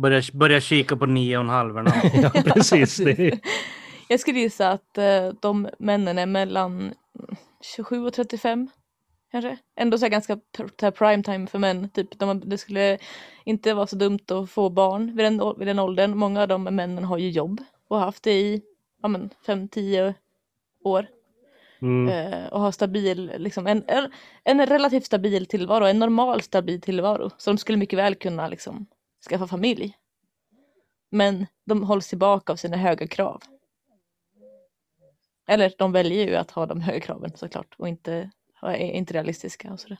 [0.01, 1.91] Börja, börja kika på nio och en halvorna.
[2.13, 2.97] Ja, precis.
[2.97, 3.39] Det
[4.09, 6.93] Jag skulle gissa att eh, de männen är mellan
[7.75, 8.69] 27 och 35
[9.31, 9.57] kanske.
[9.75, 10.39] Ändå så ganska
[10.77, 11.89] prime time för män.
[11.89, 12.97] Typ, de, det skulle
[13.45, 16.17] inte vara så dumt att få barn vid den, vid den åldern.
[16.17, 18.61] Många av de männen har ju jobb och har haft det i
[19.01, 19.09] ja,
[19.47, 20.13] 5-10
[20.83, 21.07] år.
[21.81, 24.11] mm, eh, och har stabil, liksom, en, en,
[24.43, 27.29] en relativt stabil tillvaro, en normal stabil tillvaro.
[27.37, 28.85] Så de skulle mycket väl kunna liksom,
[29.29, 29.97] skaffa familj.
[31.11, 33.41] Men de hålls tillbaka av sina höga krav.
[35.47, 39.71] Eller de väljer ju att ha de höga kraven såklart och inte, är inte realistiska
[39.73, 39.97] och sådär.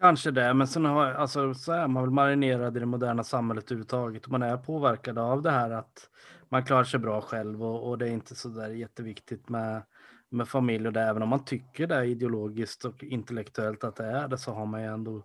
[0.00, 3.64] Kanske det, men sen har, alltså, så är man väl marinerad i det moderna samhället
[3.64, 4.28] överhuvudtaget.
[4.28, 6.10] Man är påverkad av det här att
[6.48, 9.82] man klarar sig bra själv och, och det är inte så där jätteviktigt med,
[10.28, 11.02] med familj och det.
[11.02, 14.66] Även om man tycker det är ideologiskt och intellektuellt att det är det så har
[14.66, 15.16] man ju ändå,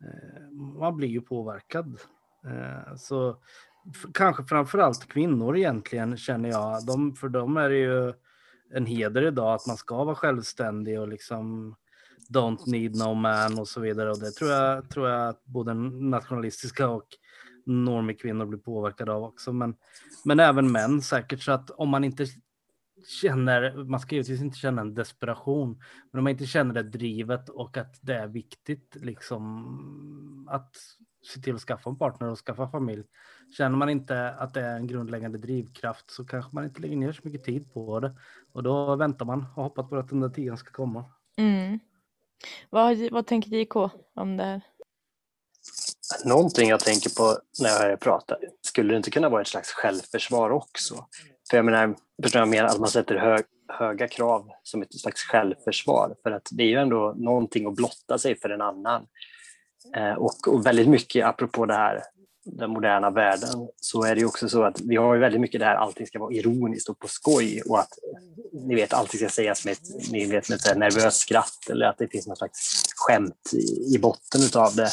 [0.00, 0.50] eh,
[0.80, 2.00] man blir ju påverkad.
[2.46, 3.30] Eh, så
[3.90, 8.12] f- kanske framförallt kvinnor egentligen känner jag, de, för dem är det ju
[8.74, 11.76] en heder idag att man ska vara självständig och liksom
[12.28, 14.10] Don't need no man och så vidare.
[14.10, 17.06] Och det tror jag, tror jag att både nationalistiska och
[17.66, 19.52] normkvinnor blir påverkade av också.
[19.52, 19.74] Men,
[20.24, 21.42] men även män säkert.
[21.42, 22.26] Så att om man inte
[23.20, 25.82] känner, man ska givetvis inte känna en desperation,
[26.12, 30.76] men om man inte känner det drivet och att det är viktigt liksom att
[31.26, 33.04] se till att skaffa en partner och skaffa familj.
[33.56, 37.12] Känner man inte att det är en grundläggande drivkraft så kanske man inte lägger ner
[37.12, 38.14] så mycket tid på det.
[38.52, 41.04] Och då väntar man och hoppas på att den där tiden ska komma.
[41.36, 41.78] Mm.
[42.70, 43.76] Vad, vad tänker JK
[44.14, 44.60] om det här?
[46.24, 49.48] Någonting jag tänker på när jag hör er prata, skulle det inte kunna vara ett
[49.48, 51.06] slags självförsvar också?
[51.50, 55.22] För jag menar, förstår jag menar att man sätter hög, höga krav som ett slags
[55.22, 59.06] självförsvar, för att det är ju ändå någonting att blotta sig för en annan.
[59.96, 62.02] Eh, och, och väldigt mycket, apropå det här,
[62.44, 65.60] den moderna världen, så är det ju också så att vi har ju väldigt mycket
[65.60, 67.88] det här, allting ska vara ironiskt och på skoj och att
[68.52, 71.98] ni vet, allting ska sägas med ett, ni vet, med ett nervöst skratt eller att
[71.98, 74.88] det finns något slags skämt i, i botten utav det.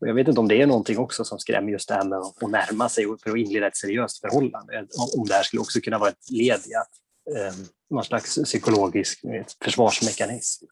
[0.00, 2.18] Och jag vet inte om det är någonting också som skrämmer just det här med
[2.18, 4.74] att, närma sig och- för att inleda ett seriöst förhållande.
[4.76, 4.84] Eh,
[5.18, 6.90] om- det här skulle också kunna vara ett led i att
[7.36, 7.54] eh,
[7.90, 10.64] någon slags psykologisk vet, försvarsmekanism.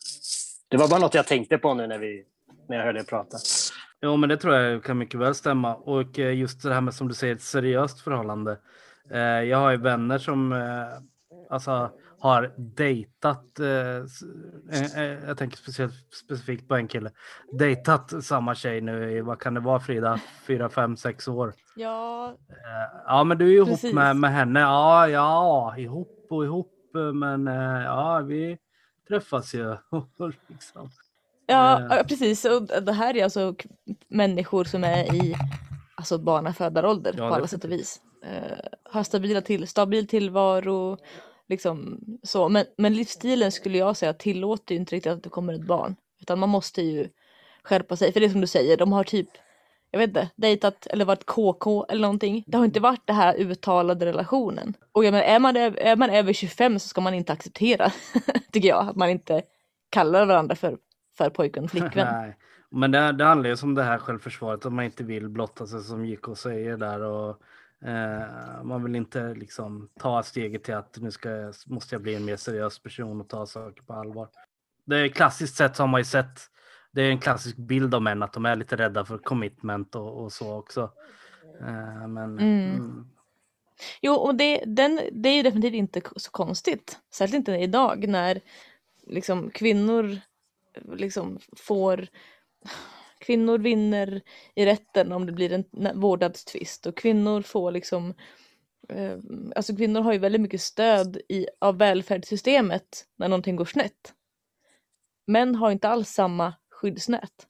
[0.69, 2.25] Det var bara något jag tänkte på nu när, vi,
[2.73, 3.37] när jag hörde er prata.
[4.03, 5.75] Jo, men det tror jag kan mycket väl stämma.
[5.75, 8.59] Och eh, just det här med som du säger, ett seriöst förhållande.
[9.11, 10.87] Eh, Jag har ju vänner som eh,
[11.51, 13.45] alltså, har dejtat,
[15.27, 17.11] jag tänker speciellt specifikt på en kille,
[17.53, 21.55] dejtat samma tjej nu i, vad kan det vara Frida, fyra, fem, sex år.
[21.77, 22.35] Ja,
[23.07, 23.95] Ja, men du är ihop Precis.
[23.95, 24.61] med, med henne.
[24.61, 26.73] Ja, ja, ihop och ihop,
[27.15, 27.47] men
[27.85, 28.59] ja, vi
[29.09, 29.77] träffas ju.
[30.49, 30.91] liksom.
[31.53, 32.03] Ja, Eh.
[32.07, 32.45] precis.
[32.45, 33.55] Och det här är alltså
[34.09, 35.35] människor som är i
[35.95, 38.01] alltså barnafödarålder Ja, på alla sätt och vis.
[38.25, 38.59] Eh,
[38.93, 40.99] har stabila till, stabil tillvaro,
[41.49, 42.49] liksom så.
[42.49, 45.97] Men, men livsstilen skulle jag säga tillåter ju inte riktigt att det kommer ett barn.
[46.21, 47.09] Utan man måste ju
[47.63, 48.13] skärpa sig.
[48.13, 49.29] För det är som du säger, de har typ,
[49.91, 52.45] jag vet inte, dejtat eller varit KK eller någonting.
[52.47, 54.75] Det har inte varit det här uttalade relationen.
[54.93, 57.93] Och jag menar, är, man, är man över 25 så ska man inte acceptera,
[58.53, 59.43] tycker jag, att man inte
[59.91, 60.77] kallar varandra för,
[61.19, 62.15] för pojkvän och flickvän.
[62.15, 62.37] Nej,
[62.71, 65.81] men det, det handlar ju om det här självförsvaret, att man inte vill blotta sig
[65.83, 67.03] som JK säger där.
[67.03, 67.43] Och,
[67.85, 72.25] Eh, man vill inte liksom ta steget till att nu ska, måste jag bli en
[72.25, 74.29] mer seriös person och ta saker på allvar.
[74.85, 76.41] Det är klassiskt sett har man ju sett,
[76.93, 80.23] det är en klassisk bild av män att de är lite rädda för commitment och,
[80.23, 80.93] och så också.
[81.61, 82.75] Eh, men Mm.
[82.75, 83.09] mm,
[84.01, 86.99] Jo, och det, den, det är ju definitivt inte så konstigt.
[87.15, 88.41] Särskilt inte idag när
[89.07, 90.21] liksom, kvinnor
[90.97, 92.07] liksom, får...
[93.19, 94.21] Kvinnor vinner
[94.55, 98.15] i rätten om det blir en vårdad vårdnadstvist och kvinnor får liksom...
[98.89, 99.19] Eh,
[99.57, 104.15] alltså kvinnor har ju väldigt mycket stöd i, av välfärdssystemet när någonting går snett.
[105.27, 107.47] Män har inte alls samma skyddsnät.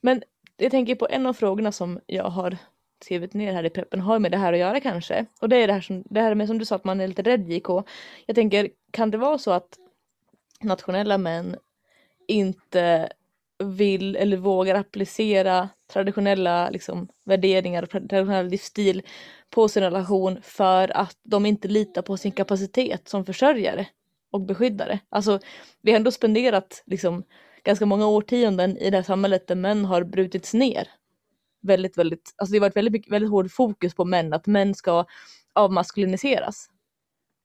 [0.00, 0.22] Men
[0.56, 2.56] jag tänker på en av frågorna som jag har
[3.04, 5.26] skrivit ner här i preppen har med det här att göra kanske.
[5.40, 7.08] Och det är det här, som, det här med som du sa att man är
[7.08, 7.68] lite rädd JK.
[8.26, 9.78] Jag tänker, kan det vara så att
[10.60, 11.56] nationella män
[12.28, 13.08] inte
[13.58, 19.02] vill eller vågar applicera traditionella liksom, värderingar och traditionell livsstil
[19.50, 23.86] på sin relation för att de inte litar på sin kapacitet som försörjare
[24.32, 25.00] och beskyddare.
[25.08, 25.40] Alltså,
[25.82, 27.24] vi har ändå spenderat liksom,
[27.64, 30.88] ganska många årtionden i det här samhället där män har brutits ner
[31.62, 35.04] väldigt, väldigt, alltså det har varit väldigt, väldigt hård fokus på män, att män ska
[35.52, 36.68] avmaskuliniseras.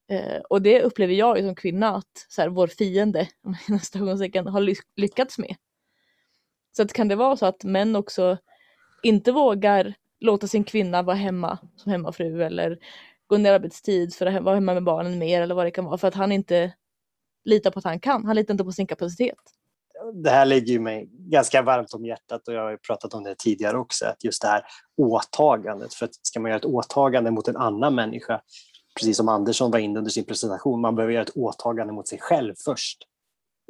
[0.09, 3.27] Eh, och det upplever jag som kvinna att så här, vår fiende,
[4.51, 5.55] har ly- lyckats med.
[6.75, 8.37] Så att kan det vara så att män också
[9.03, 12.79] inte vågar låta sin kvinna vara hemma som hemmafru eller
[13.27, 15.85] gå ner i arbetstid för att vara hemma med barnen mer eller vad det kan
[15.85, 16.73] vara för att han inte
[17.45, 18.25] litar på att han kan.
[18.25, 19.37] Han litar inte på sin kapacitet.
[20.23, 23.23] det här ligger ju mig ganska varmt om hjärtat och jag har ju pratat om
[23.23, 24.63] det tidigare också, att just det här
[24.97, 25.93] åtagandet.
[25.93, 28.41] För att ska man göra ett åtagande mot en annan människa,
[28.99, 32.19] precis som Andersson var inne under sin presentation, man behöver göra ett åtagande mot sig
[32.19, 32.97] själv först.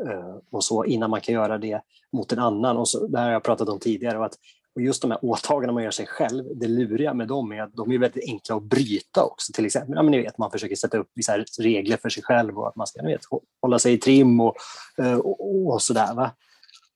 [0.07, 1.81] Eh, och så innan man kan göra det
[2.13, 2.77] mot en annan.
[2.77, 4.17] Och så, det här har jag pratat om tidigare.
[4.17, 4.35] Och, att,
[4.75, 7.73] och just de här åtagandena man gör sig själv, det luriga med dem är att
[7.73, 9.53] de är väldigt enkla att bryta också.
[9.53, 12.59] Till exempel, ja, men ni vet, man försöker sätta upp vissa regler för sig själv
[12.59, 13.21] och att man ska ni vet,
[13.61, 14.55] hålla sig i trim och,
[14.97, 16.13] eh, och, och sådär.
[16.13, 16.31] Va?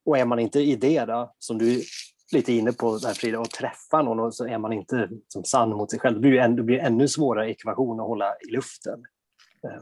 [0.06, 1.84] Och är man inte i det då, som du
[2.32, 5.44] lite inne på det här Frida, att träffa någon och så är man inte som
[5.44, 8.36] sann mot sig själv, då blir det, en, det blir ännu svårare ekvation att hålla
[8.48, 9.04] i luften.
[9.64, 9.82] Eh,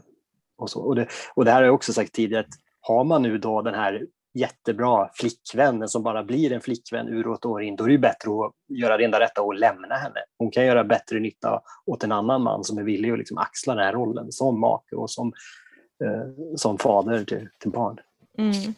[0.58, 0.80] Och, så.
[0.80, 3.62] Och, det, och det här har jag också sagt tidigare, att har man nu då
[3.62, 7.88] den här jättebra flickvännen som bara blir en flickvän ur och år in, då är
[7.88, 10.20] det ju bättre att göra det enda rätta och lämna henne.
[10.38, 13.74] Hon kan göra bättre nytta åt en annan man som är villig att liksom axla
[13.74, 15.32] den här rollen som make och som,
[16.04, 17.98] eh, som fader till, till barn.
[18.38, 18.74] Mm.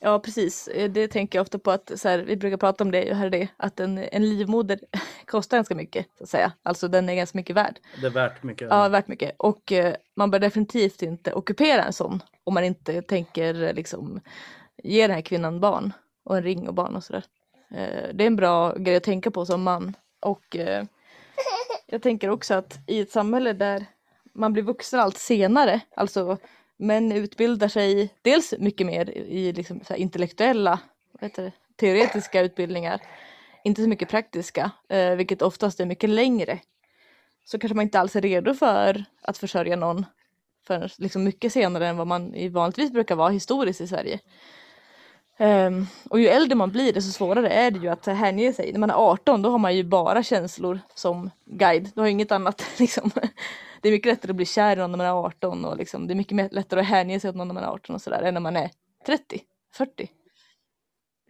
[0.00, 2.90] Ja precis, Eh, det tänker jag ofta på att så här, vi brukar prata om
[2.90, 4.80] det, här är det, att en, en livmoder
[5.24, 6.52] kostar ganska mycket så att säga.
[6.62, 7.78] Alltså den är ganska mycket värd.
[8.00, 8.68] det är värt mycket.
[8.70, 9.34] Ja, värt mycket.
[9.36, 14.20] Och eh, man bör definitivt inte ockupera en sån om man inte tänker eh, liksom
[14.82, 15.92] ge den här kvinnan barn
[16.24, 17.24] och en ring och barn och sådär.
[17.70, 19.96] Eh, det är en bra grej att tänka på som man.
[20.20, 20.84] Och eh,
[21.86, 23.86] jag tänker också att i ett samhälle där
[24.32, 26.38] man blir vuxen allt senare, alltså
[26.78, 30.80] män utbildar sig dels mycket mer i liksom så här intellektuella,
[31.12, 33.00] vad heter det, teoretiska utbildningar,
[33.64, 36.58] inte så mycket praktiska, eh, vilket oftast är mycket längre
[37.44, 40.06] så kanske man inte alls är redo för att försörja någon
[40.66, 44.20] för liksom mycket senare än vad man vanligtvis brukar vara historiskt i Sverige.
[45.40, 48.72] Um, och ju äldre man blir desto svårare är det ju att hänge sig.
[48.72, 51.90] När man är 18 då har man ju bara känslor som guide.
[51.94, 53.10] Du har ju inget annat liksom.
[53.82, 56.06] Det är mycket lättare att bli kär i någon när man är 18 och liksom,
[56.06, 58.22] det är mycket lättare att hänge sig åt någon när man är 18 och sådär
[58.22, 58.70] än när man är
[59.06, 59.40] 30,
[59.74, 60.10] 40.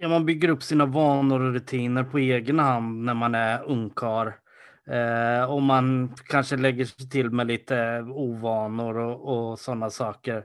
[0.01, 4.33] Ja, man bygger upp sina vanor och rutiner på egen hand när man är ungkarl.
[4.91, 10.37] Eh, och man kanske lägger sig till med lite ovanor och, och sådana saker.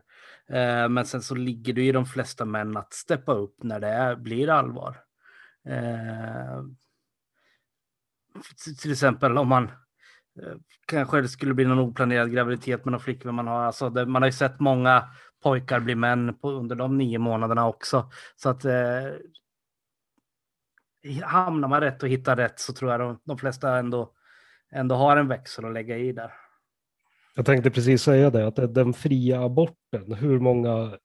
[0.49, 3.79] Eh, men sen så ligger det ju i de flesta män att steppa upp när
[3.79, 4.97] det är, blir allvar.
[5.67, 6.63] Eh,
[8.81, 9.71] till- exempel om man
[10.41, 10.55] Eh,
[10.85, 13.63] kanske det skulle bli någon oplanerad graviditet med någon flickvän man har.
[13.63, 15.09] Alltså det, man har ju sett många
[15.43, 18.11] pojkar bli män på, under de nio månaderna också.
[18.35, 18.73] Så att eh,
[21.23, 24.13] hamnar man rätt och hittar rätt så tror jag de, de flesta ändå,
[24.71, 26.31] ändå har en växel att lägga i där.
[27.35, 30.97] Jag tänkte precis säga det, att den fria aborten, hur många,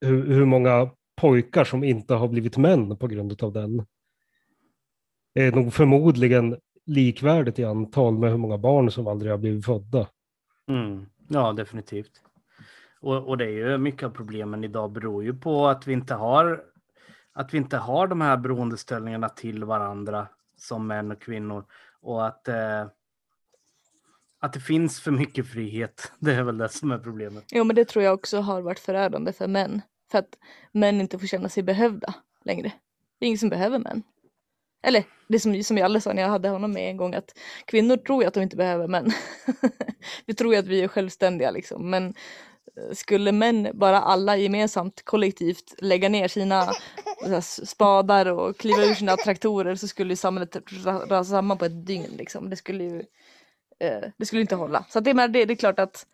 [0.00, 0.90] hur, hur många
[1.20, 3.86] pojkar som inte har blivit män på grund av den
[5.34, 6.56] är nog förmodligen
[6.86, 10.08] likvärdigt i antal med hur många barn som aldrig har blivit födda.
[10.68, 11.06] Mm.
[11.28, 12.12] Ja, definitivt.
[13.00, 16.14] Och, och det är ju mycket av problemen idag beror ju på att vi inte
[16.14, 16.64] har
[17.32, 21.64] att vi inte har de här beroendeställningarna till varandra som män och kvinnor
[22.00, 22.86] och att eh,
[24.40, 26.12] att det finns för mycket frihet.
[26.18, 27.44] Det är väl det som är problemet.
[27.52, 29.82] Jo men det tror jag också har varit förödande för män.
[30.10, 30.38] För att
[30.72, 32.14] män inte får känna sig behövda
[32.44, 32.72] längre.
[33.18, 34.02] Det är ingen som behöver män.
[34.82, 37.96] Eller det som, som Jalle sa när jag hade honom med en gång att kvinnor
[37.96, 39.12] tror ju att de inte behöver män.
[40.26, 42.06] vi tror ju att vi är självständiga liksom men
[42.76, 46.72] eh, skulle män bara alla gemensamt kollektivt lägga ner sina
[47.20, 51.86] så här, spadar och kliva ur sina traktorer så skulle samhället rasa samman på ett
[51.86, 52.50] dygn liksom.
[52.50, 52.98] Det skulle ju
[53.80, 54.84] eh, det skulle inte hålla.
[54.88, 56.06] Så att det, det, det är klart att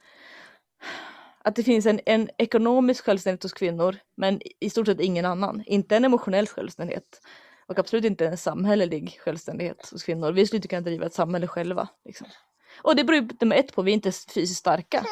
[1.42, 5.62] att det finns en, en ekonomisk självständighet hos kvinnor men i stort sett ingen annan.
[5.66, 7.20] Inte en emotionell självständighet
[7.68, 10.32] och absolut inte en samhällelig självständighet hos kvinnor.
[10.32, 11.88] Vi skulle inte kunna driva ett samhälle själva.
[12.04, 12.26] Liksom.
[12.82, 15.04] Och det beror ju nummer ett på, vi är inte fysiskt starka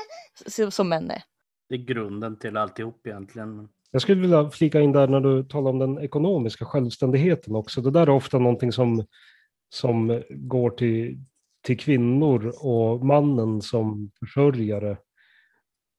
[0.71, 1.23] som män är.
[1.69, 3.69] Det är grunden till alltihop egentligen.
[3.91, 7.81] Jag skulle vilja flika in där när du talar om den ekonomiska självständigheten också.
[7.81, 9.05] Det där är ofta någonting som,
[9.69, 11.19] som går till,
[11.63, 14.97] till kvinnor och mannen som försörjare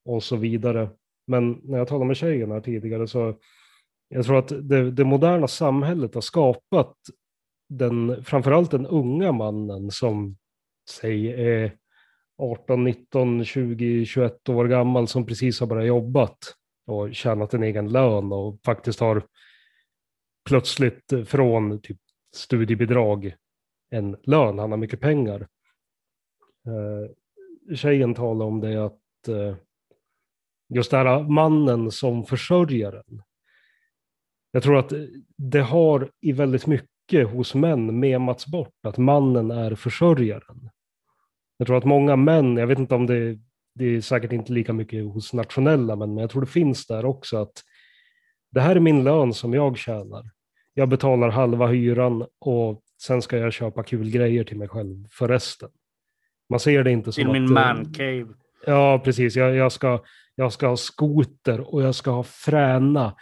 [0.06, 0.90] och så vidare.
[1.28, 3.38] Men när jag talade med tjejen här tidigare så
[4.10, 6.96] jag tror att det, det moderna samhället har skapat
[7.70, 10.38] den, framförallt den unga mannen som
[10.90, 11.78] säg är
[12.38, 16.38] 18, 19, 20, 21 år gammal som precis har börjat jobbat
[16.88, 19.24] och tjänat en egen lön och faktiskt har
[20.50, 21.98] plötsligt från typ
[22.36, 23.36] studiebidrag
[23.90, 25.48] en lön, han har mycket pengar.
[26.68, 29.56] Eh, tjejen talar om det att eh,
[30.70, 33.22] just det här mannen som försörjaren.
[34.52, 34.94] Jag tror att
[35.38, 40.70] det har i väldigt mycket hos män memats bort att mannen är försörjaren.
[41.58, 43.40] Jag tror att många män, jag vet inte om det,
[43.76, 47.06] det är säkert inte lika mycket hos nationella män, men jag tror det finns där
[47.06, 47.64] också att
[48.52, 50.30] det här är min lön som jag tjänar.
[50.74, 55.28] Jag betalar halva hyran och sen ska jag köpa kul grejer till mig själv för
[55.28, 55.70] resten.
[56.50, 57.50] Man ser det inte som Till min att...
[57.50, 58.28] eh, mancave.
[58.66, 59.36] Ja, precis.
[59.36, 60.04] Jag, jag, ska,
[60.36, 63.16] jag ska ha skoter och jag ska ha fräna,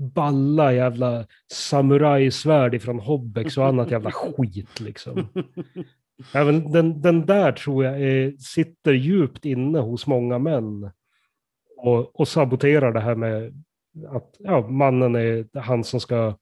[0.00, 5.28] balla jävla samurajsvärd ifrån Hobbex och annat jävla skit liksom.
[6.34, 10.90] Även den, den där tror jag är, sitter djupt inne hos många män.
[11.76, 13.64] Och, och saboterar det här med
[14.08, 16.36] att ja, mannen är han som ska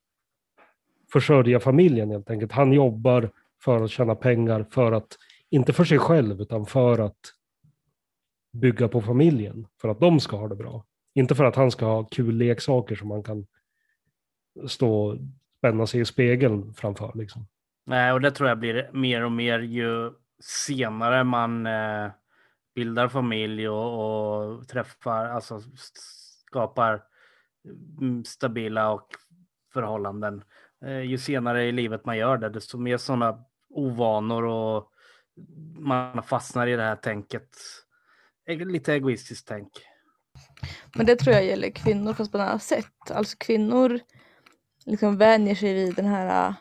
[1.13, 2.53] försörja familjen helt enkelt.
[2.53, 3.31] Han jobbar
[3.65, 5.17] för att tjäna pengar, för att,
[5.51, 7.19] inte för sig själv, utan för att
[8.53, 9.67] bygga på familjen.
[9.81, 10.85] För att de ska ha det bra.
[11.19, 13.47] Inte för att han ska ha kul leksaker som man kan
[14.67, 15.19] stå och
[15.59, 17.13] spänna sig i spegeln framför.
[17.15, 17.47] Liksom.
[17.87, 22.11] Nej, och det tror jag blir mer och mer ju senare man eh,
[22.75, 25.63] bildar familj och, och träffar, alltså
[26.47, 27.03] skapar
[28.01, 29.09] mm, stabila och
[29.73, 30.43] förhållanden.
[30.85, 34.93] Eh, ju senare i livet man gör det, desto mer sådana ovanor och
[35.79, 37.49] man fastnar i det här tänket.
[38.47, 39.69] Lite egoistiskt tänk.
[40.95, 43.11] Men det tror jag gäller kvinnor fast på ett annat sätt.
[43.11, 44.01] Alltså kvinnor
[44.85, 46.55] liksom vänjer sig vid den här äh,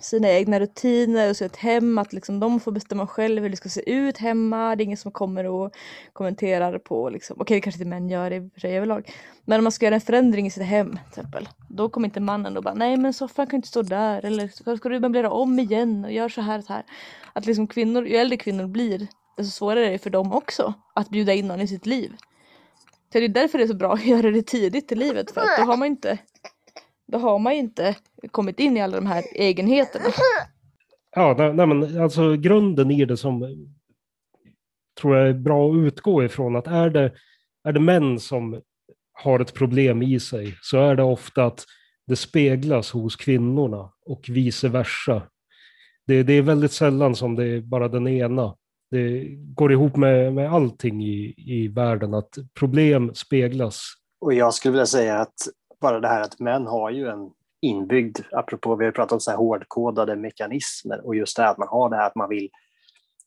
[0.00, 3.68] sina egna rutiner och sitt hem att liksom de får bestämma själva hur det ska
[3.68, 4.76] se ut hemma.
[4.76, 5.72] Det är ingen som kommer och
[6.12, 9.10] kommenterar på liksom, okej det kanske inte män gör i och för sig överlag.
[9.44, 11.48] Men om man ska göra en förändring i sitt hem till exempel.
[11.68, 14.76] Då kommer inte mannen och bara nej men soffan kan inte stå där eller ska,
[14.76, 16.84] ska du möblera om igen och gör så här och så här.
[17.32, 21.10] Att liksom kvinnor, ju äldre kvinnor blir desto svårare är det för dem också att
[21.10, 22.16] bjuda in någon i sitt liv.
[23.12, 25.40] Så det är därför det är så bra att göra det tidigt i livet för
[25.40, 26.18] att då har man inte
[27.12, 27.96] då har man ju inte
[28.30, 30.04] kommit in i alla de här egenheterna.
[31.16, 33.66] Ja, nej, nej, men alltså grunden i det som
[35.00, 37.12] tror jag är bra att utgå ifrån att är det,
[37.64, 38.62] är det män som
[39.12, 41.64] har ett problem i sig så är det ofta att
[42.06, 45.22] det speglas hos kvinnorna och vice versa.
[46.06, 48.56] Det, det är väldigt sällan som det är bara den ena.
[48.90, 49.24] Det
[49.54, 53.82] går ihop med, med allting i, i världen att problem speglas.
[54.20, 55.34] Och jag skulle vilja säga att
[55.80, 57.30] bara det här att män har ju en
[57.62, 61.58] inbyggd, apropå vi har pratat om så här hårdkodade mekanismer och just det här att
[61.58, 62.48] man har det här att man vill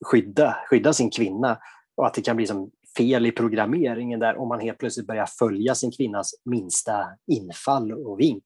[0.06, 1.58] skydda, skydda sin kvinna
[1.96, 5.26] och att det kan bli som fel i programmeringen där om man helt plötsligt börjar
[5.26, 8.44] följa sin kvinnas minsta infall och vink.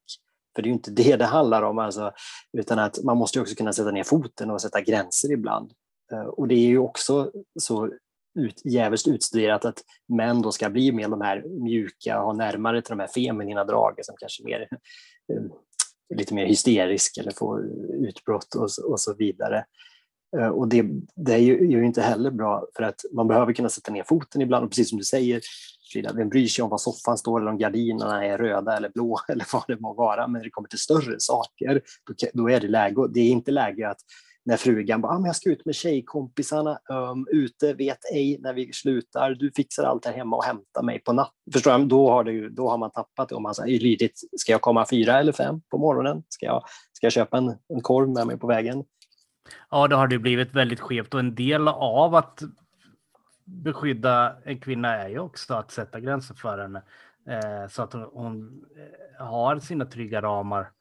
[0.56, 2.12] För det är ju inte det det handlar om, alltså,
[2.58, 5.72] utan att man måste ju också kunna sätta ner foten och sätta gränser ibland.
[6.12, 7.90] Eh, och det är ju också så
[8.40, 12.82] ut, jävligt utstuderat att män då ska bli mer de här mjuka och ha närmare
[12.82, 14.68] till de här feminina dragen som kanske är mer,
[15.34, 15.44] eh,
[16.18, 17.66] lite mer hysterisk eller får
[18.08, 19.66] utbrott och, så- och så vidare.
[20.38, 20.86] Eh, och det,
[21.16, 24.64] det är ju, inte heller bra för att man behöver kunna sätta ner foten ibland
[24.64, 25.42] och precis som du säger
[25.94, 29.20] Frida, vem bryr sig om vad soffan står eller om gardinerna är röda eller blå
[29.28, 30.28] eller vad det må vara.
[30.28, 33.08] Men när det kommer till större saker, då, då är det läge.
[33.14, 34.00] Det är inte läge att
[34.46, 38.54] när frugan bara, ah, men jag ska ut med tjejkompisarna, um, ute, vet ej när
[38.54, 41.54] vi slutar, du fixar allt här hemma och hämtar mig på natten.
[41.54, 41.86] Förstår du?
[41.86, 43.36] Då har, det då har man tappat det.
[43.36, 46.24] Om man säger lydigt, ska jag komma fyra eller fem på morgonen?
[46.30, 48.84] Ska jag, ska jag köpa en, en korv med mig på vägen?
[49.72, 52.42] Ja, då har det blivit väldigt skevt och en del av att
[53.44, 56.82] beskydda en kvinna är ju också att sätta gränser för henne
[57.30, 58.66] eh, så att hon, hon
[59.20, 60.72] eh, har sina trygga ramar.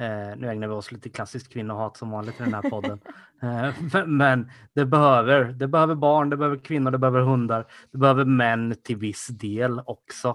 [0.00, 3.00] Eh, nu ägnar vi oss lite klassiskt kvinnohat som vanligt i den här podden.
[3.42, 7.98] Eh, men, men det behöver, det behöver barn, det behöver kvinnor, det behöver hundar, det
[7.98, 10.28] behöver män till viss del också.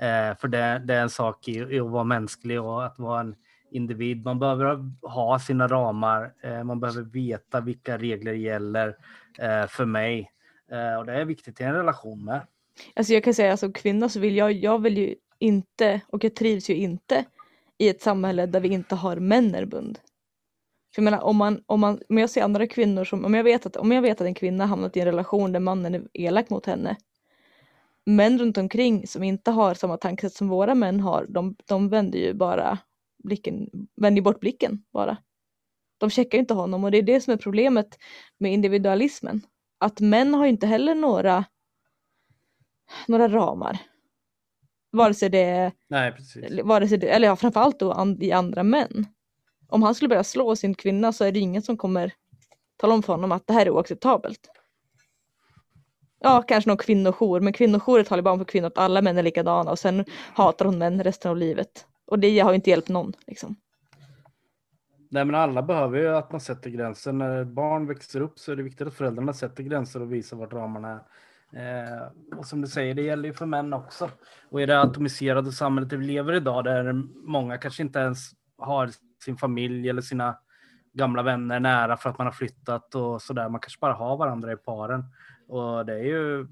[0.00, 3.20] Eh, för det, det är en sak i, i att vara mänsklig och att vara
[3.20, 3.34] en
[3.70, 4.24] individ.
[4.24, 6.32] Man behöver ha sina ramar.
[6.42, 8.96] Eh, man behöver veta vilka regler gäller
[9.38, 10.30] eh, för mig.
[10.70, 12.40] Eh, och det är viktigt i en relation med.
[12.94, 16.24] Alltså jag kan säga alltså, som kvinna så vill jag, jag vill ju inte och
[16.24, 17.24] jag trivs ju inte
[17.78, 19.98] i ett samhälle där vi inte har männerbund.
[20.94, 23.44] För jag menar om man, om man, om jag ser andra kvinnor som, om jag
[23.44, 26.08] vet att, om jag vet att en kvinna hamnat i en relation där mannen är
[26.12, 26.96] elak mot henne.
[28.06, 32.18] Män runt omkring som inte har samma tankesätt som våra män har, de, de vänder
[32.18, 32.78] ju bara
[33.24, 35.16] blicken, vänder bort blicken bara.
[35.98, 37.98] De checkar inte honom och det är det som är problemet
[38.38, 39.42] med individualismen.
[39.78, 41.44] Att män har inte heller några,
[43.08, 43.78] några ramar.
[44.90, 46.62] Vare sig det är, Nej, precis.
[46.64, 49.06] vare sig det, eller ja, framförallt då an, i andra män.
[49.68, 52.12] Om han skulle börja slå sin kvinna så är det ingen som kommer
[52.76, 54.50] tala om för honom att det här är oacceptabelt.
[56.20, 59.22] Ja, kanske någon kvinnojour, men kvinnojourer talar bara om för kvinnor att alla män är
[59.22, 61.86] likadana och sen hatar hon män resten av livet.
[62.06, 63.12] Och det har ju inte hjälpt någon.
[63.26, 63.56] Liksom.
[65.10, 67.12] Nej, men alla behöver ju att man sätter gränser.
[67.12, 70.52] När barn växer upp så är det viktigt att föräldrarna sätter gränser och visar vart
[70.52, 71.00] ramarna är.
[71.52, 74.10] Eh, och som du säger, det gäller ju för män också.
[74.50, 76.92] Och i det atomiserade samhället vi lever i idag, där
[77.26, 78.90] många kanske inte ens har
[79.24, 80.38] sin familj eller sina
[80.92, 83.48] gamla vänner nära för att man har flyttat och sådär.
[83.48, 85.04] Man kanske bara har varandra i paren.
[85.48, 86.46] Och det är ju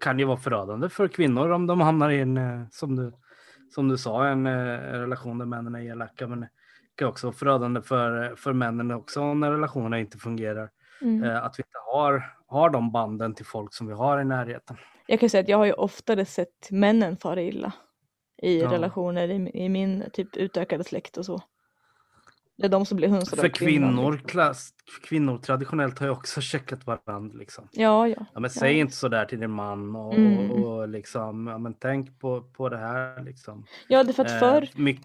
[0.00, 3.12] kan ju vara förödande för kvinnor om de hamnar i en, eh, som du,
[3.74, 6.26] som du sa, en eh, relation där männen är elaka.
[6.26, 6.48] Men det
[6.94, 10.70] kan också vara förödande för, för männen också när relationerna inte fungerar.
[11.00, 11.24] Mm.
[11.24, 14.76] Eh, Att vi inte har, har de banden till folk som vi har i närheten.
[15.06, 17.72] Jag kan säga att jag har ju oftare sett männen fara illa
[18.42, 18.72] i Ja.
[18.72, 21.42] relationer i, i min typ utökade släkt och så.
[22.56, 24.28] Det är de som blir hunsade För kvinnan, kvinnor, liksom.
[24.28, 24.70] klass,
[25.08, 27.38] kvinnor traditionellt har ju också checkat varandra.
[27.38, 27.68] Liksom.
[27.72, 28.26] Ja, ja.
[28.34, 30.50] Ja, men säg inte så där till din man och, Mm.
[30.50, 33.22] och, och liksom, ja, men tänk på, på det här.
[33.24, 33.66] Liksom.
[33.88, 35.04] Ja, det är för att förr, Eh, mycket,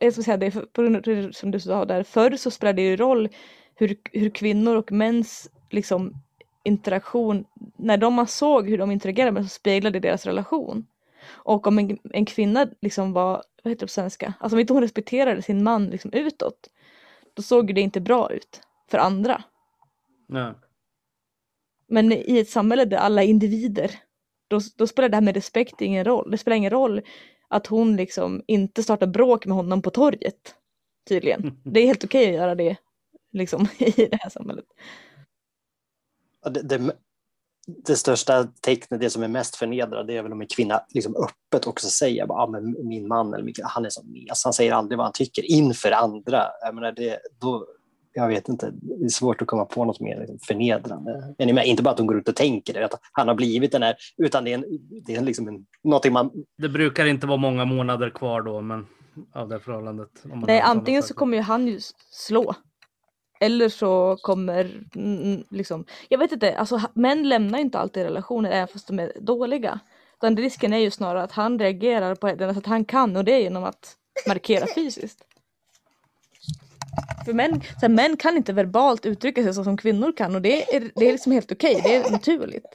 [0.00, 2.88] jag ska säga det, för, på grund som du sa där, förr så spelade det
[2.88, 3.28] ju roll
[3.74, 6.14] hur, hur kvinnor och mäns liksom
[6.62, 7.44] interaktion,
[7.76, 10.86] när de man såg hur de interagerade med så speglade det deras relation.
[11.26, 14.72] Och om en, en kvinna liksom var, vad heter det på svenska, alltså om inte
[14.72, 16.70] hon respekterade sin man liksom utåt,
[17.34, 19.42] då såg det inte bra ut för andra.
[20.26, 20.54] ja.
[21.92, 23.90] Men i ett samhälle där alla är individer,
[24.48, 26.30] då, då spelar det här med respekt ingen roll.
[26.30, 27.02] Det spelar ingen roll
[27.48, 30.54] att hon liksom inte startar bråk med honom på torget.
[31.08, 31.60] Tydligen.
[31.64, 32.76] Det är helt okej att göra det
[33.32, 34.64] liksom i det här samhället.
[36.44, 36.92] Det, det,
[37.86, 41.16] det största tecknet, det som är mest förnedrande, det är väl om en kvinna liksom
[41.16, 44.44] öppet också säger att ah, men min man eller min, han är som mes.
[44.44, 46.46] Han säger aldrig vad han tycker inför andra.
[46.62, 47.66] Jag, menar, det, då,
[48.12, 51.34] jag vet inte, det är svårt att komma på något mer liksom, förnedrande.
[51.38, 51.66] Ni med?
[51.66, 53.94] Inte bara att hon går ut och tänker det, att han har blivit den här,
[54.16, 54.64] utan det är, en,
[55.06, 56.30] det är liksom en, någonting man...
[56.58, 58.86] Det brukar inte vara många månader kvar då, men
[59.34, 60.10] av det förhållandet.
[60.24, 61.80] om man Nej, antingen så kommer ju han ju
[62.10, 62.54] slå.
[63.40, 64.80] Eller så kommer,
[65.50, 69.80] liksom, jag vet inte, alltså män lämnar inte alltid relationer även fast de är dåliga.
[70.16, 73.24] Utan risken är ju snarare att han reagerar på det alltså att han kan och
[73.24, 75.24] det är genom att markera fysiskt.
[77.24, 80.42] För män, så här, män kan inte verbalt uttrycka sig så som kvinnor kan och
[80.42, 82.66] det är, det är liksom helt okej, det är naturligt.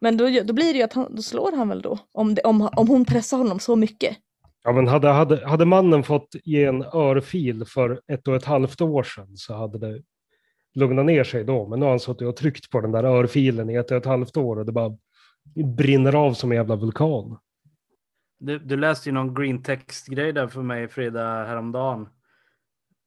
[0.00, 2.42] Men då, då blir det ju att han, då slår han väl då, om, det,
[2.42, 4.16] om, om hon pressar honom så mycket.
[4.64, 8.80] Ja, men hade, hade, hade mannen fått ge en örfil för ett och ett halvt
[8.80, 10.02] år sedan så hade det
[10.74, 11.68] lugnat ner sig då.
[11.68, 14.06] Men nu har han suttit och tryckt på den där örfilen i ett och ett
[14.06, 14.96] halvt år och det bara
[15.76, 17.38] brinner av som en jävla vulkan.
[18.38, 22.08] Du, du läste ju någon green text-grej där för mig Frida häromdagen.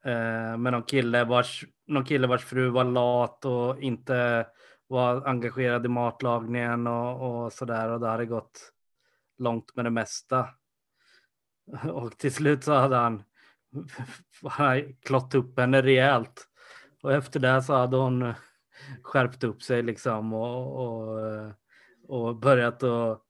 [0.06, 4.48] Eh, med någon kille, vars, någon kille vars fru var lat och inte
[4.88, 7.90] var engagerad i matlagningen och, och sådär.
[7.90, 8.72] Och det hade gått
[9.38, 10.48] långt med det mesta.
[11.92, 13.24] Och till slut så hade han,
[15.06, 16.48] klott upp henne rejält.
[17.04, 18.34] Och efter det så hade hon
[19.02, 21.20] skärpt upp sig liksom och, och,
[22.08, 23.22] och börjat att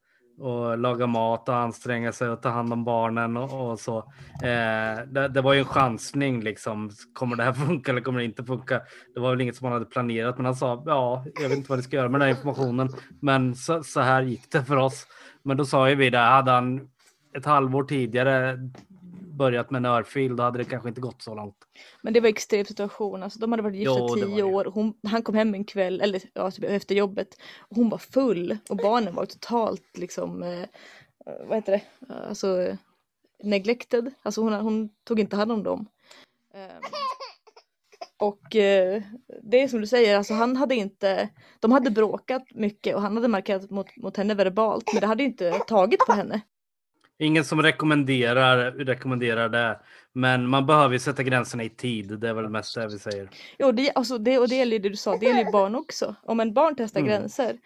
[0.41, 3.97] och laga mat och anstränga sig och ta hand om barnen och, och så.
[4.43, 6.91] Eh, det, det, var ju en chansning liksom.
[7.13, 8.81] Kommer det här funka eller kommer det inte funka?
[9.13, 11.69] Det var väl inget som han hade planerat, men han sa ja, jag vet inte
[11.69, 12.89] vad det ska göra med den här informationen,
[13.21, 15.07] men så, så här gick det för oss.
[15.43, 16.89] Men då sa ju vi det, hade han
[17.33, 18.69] ett halvår tidigare
[19.33, 21.55] börjat med en örfil, då hade det kanske inte gått så långt.
[22.01, 24.65] Men det var extrem situation, alltså, de hade varit gifta Jo, tio år.
[24.73, 27.27] Hon, han kom hem en kväll, eller ja, typ efter jobbet,
[27.59, 30.65] och hon var full och barnen var totalt liksom, eh,
[31.47, 31.81] vad heter det,
[32.27, 32.75] alltså eh,
[33.43, 34.13] neglected.
[34.23, 35.87] Alltså hon, hon tog inte hand om dem.
[36.53, 36.81] Ehm,
[38.17, 39.03] och eh,
[39.43, 41.29] det är som du säger, alltså han hade inte,
[41.59, 45.23] de hade bråkat mycket och han hade markerat mot, mot henne verbalt, men det hade
[45.23, 46.41] inte tagit på henne.
[47.21, 49.79] Ingen som rekommenderar, rekommenderar det,
[50.13, 52.19] men man behöver ju sätta gränserna i tid.
[52.19, 53.29] Det är väl mest det vi säger.
[53.59, 55.75] Jo, det, alltså det, och det gäller ju det du sa, det gäller ju barn
[55.75, 56.15] också.
[56.23, 57.09] Om en barn testar Mm.
[57.11, 57.57] gränser,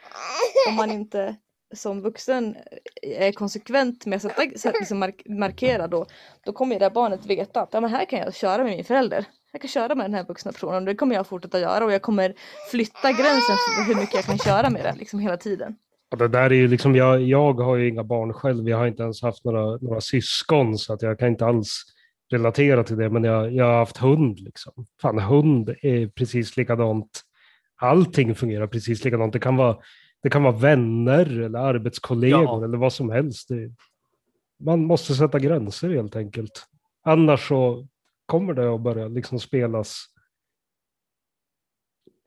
[0.69, 1.35] om man inte
[1.75, 2.55] som vuxen
[3.01, 6.05] är konsekvent med att sätta, sätta, liksom mark, markera då,
[6.45, 8.85] då kommer ju det barnet veta att ja, men här kan jag köra med min
[8.85, 9.25] förälder.
[9.51, 11.91] Jag kan köra med den här vuxna personen och det kommer jag fortsätta göra och
[11.91, 12.33] jag kommer
[12.71, 15.75] flytta gränsen för hur mycket jag kan köra med den liksom hela tiden.
[16.15, 18.87] Och det där är ju liksom, jag, jag har ju inga barn själv, jag har
[18.87, 21.83] inte ens haft några, några syskon så att jag kan inte alls
[22.31, 24.85] relatera till det, men jag, jag har haft hund liksom.
[25.01, 27.21] Fan, hund är precis likadant.
[27.75, 29.33] Allting fungerar precis likadant.
[29.33, 29.77] Det kan vara,
[30.23, 32.63] det kan vara vänner eller arbetskollegor Ja.
[32.63, 33.49] eller vad som helst.
[33.49, 33.71] Det,
[34.59, 36.65] man måste sätta gränser helt enkelt.
[37.03, 37.87] Annars så
[38.25, 40.05] kommer det att börja liksom spelas,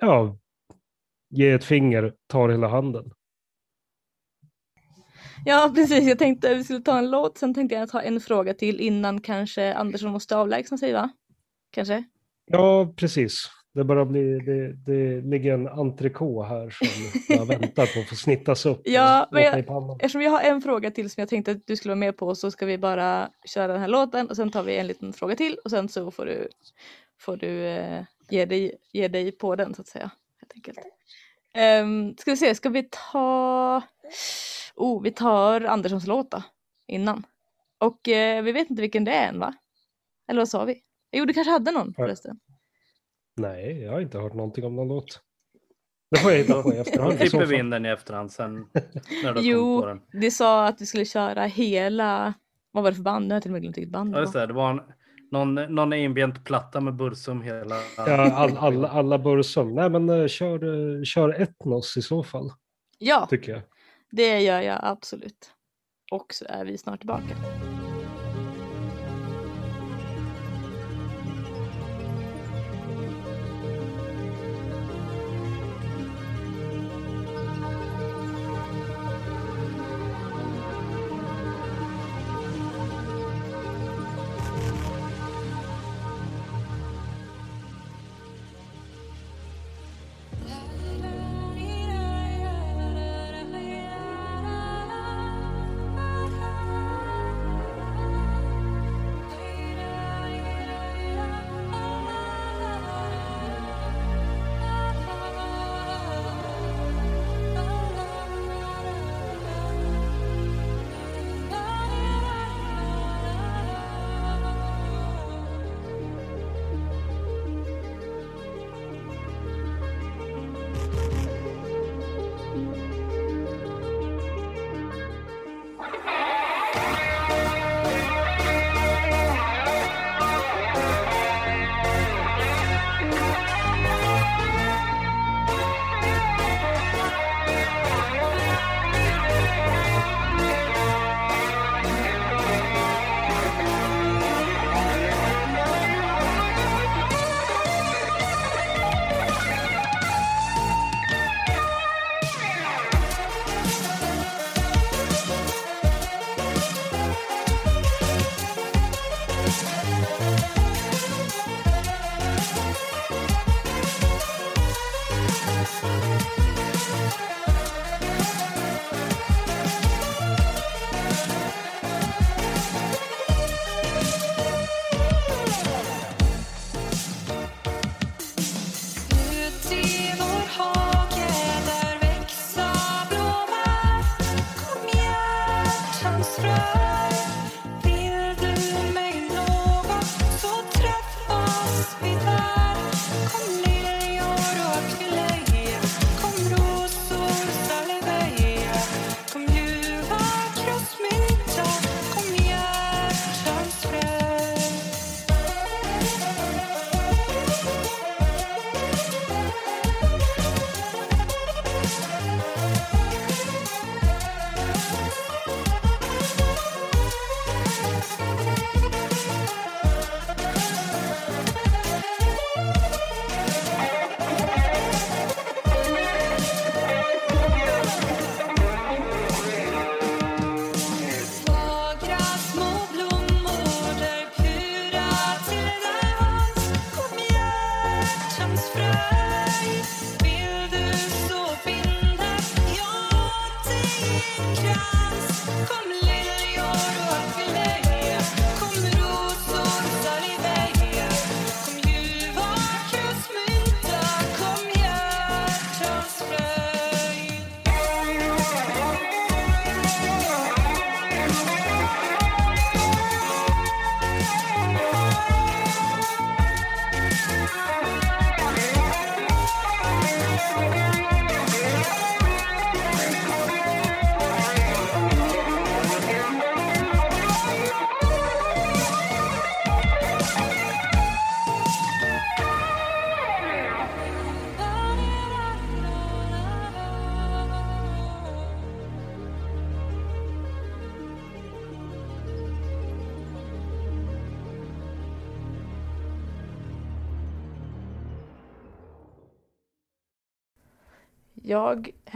[0.01, 0.37] ja,
[1.31, 3.11] ge ett finger, tar hela handen.
[5.45, 8.55] Ja precis, jag tänkte vi skulle ta en låt, sen tänkte jag ta en fråga
[8.55, 11.11] till innan kanske Andersson måste avlägsna sig va?
[11.71, 12.05] Kanske?
[12.47, 13.51] Ja, precis.
[13.75, 16.89] Det börjar bli, det, det ligger en entrecote här som
[17.37, 18.81] jag väntar på att få snittas upp.
[18.85, 19.97] Ja, men jag-.
[20.01, 22.35] Eftersom jag har en fråga till som jag tänkte att du skulle vara med på
[22.35, 25.37] så ska vi bara köra den här låten och sen tar vi en liten fråga
[25.37, 26.49] till och sen så får du,
[27.21, 30.11] får du eh, ge, dig, ge dig på den så att säga.
[30.41, 30.79] Helt enkelt.
[31.83, 33.83] Um, ska vi se, ska vi ta...
[34.79, 36.43] Oh, vi tar Anderssons låt då,
[36.87, 37.27] innan.
[37.79, 39.55] Och eh, vi vet inte vilken det är än va?
[40.31, 40.81] Eller vad sa vi?
[41.13, 42.39] Jo, du kanske hade någon förresten.
[43.37, 45.21] Nej, jag har inte hört någonting om någon låt.
[46.11, 47.19] Det får jag hitta på i efterhand.
[47.19, 48.67] klipper vi in den i efterhand sen.
[49.23, 50.01] När du Jo, på den.
[50.13, 52.35] vi sa att vi skulle köra hela...
[52.71, 53.25] Vad var det för band?
[53.29, 54.41] Nu har jag till och med glömt vilket band Ja, det var.
[54.41, 54.81] det, det var en,
[55.31, 57.75] någon, någon ambient platta med Bursum hela...
[57.97, 59.75] Ja, all, all, alla Bursum.
[59.75, 62.53] Nej, men uh, kör, uh, kör Etnos i så fall,
[62.99, 63.63] Ja, tycker jag
[64.11, 65.51] det gör jag absolut.
[66.13, 67.37] Och så är vi snart tillbaka.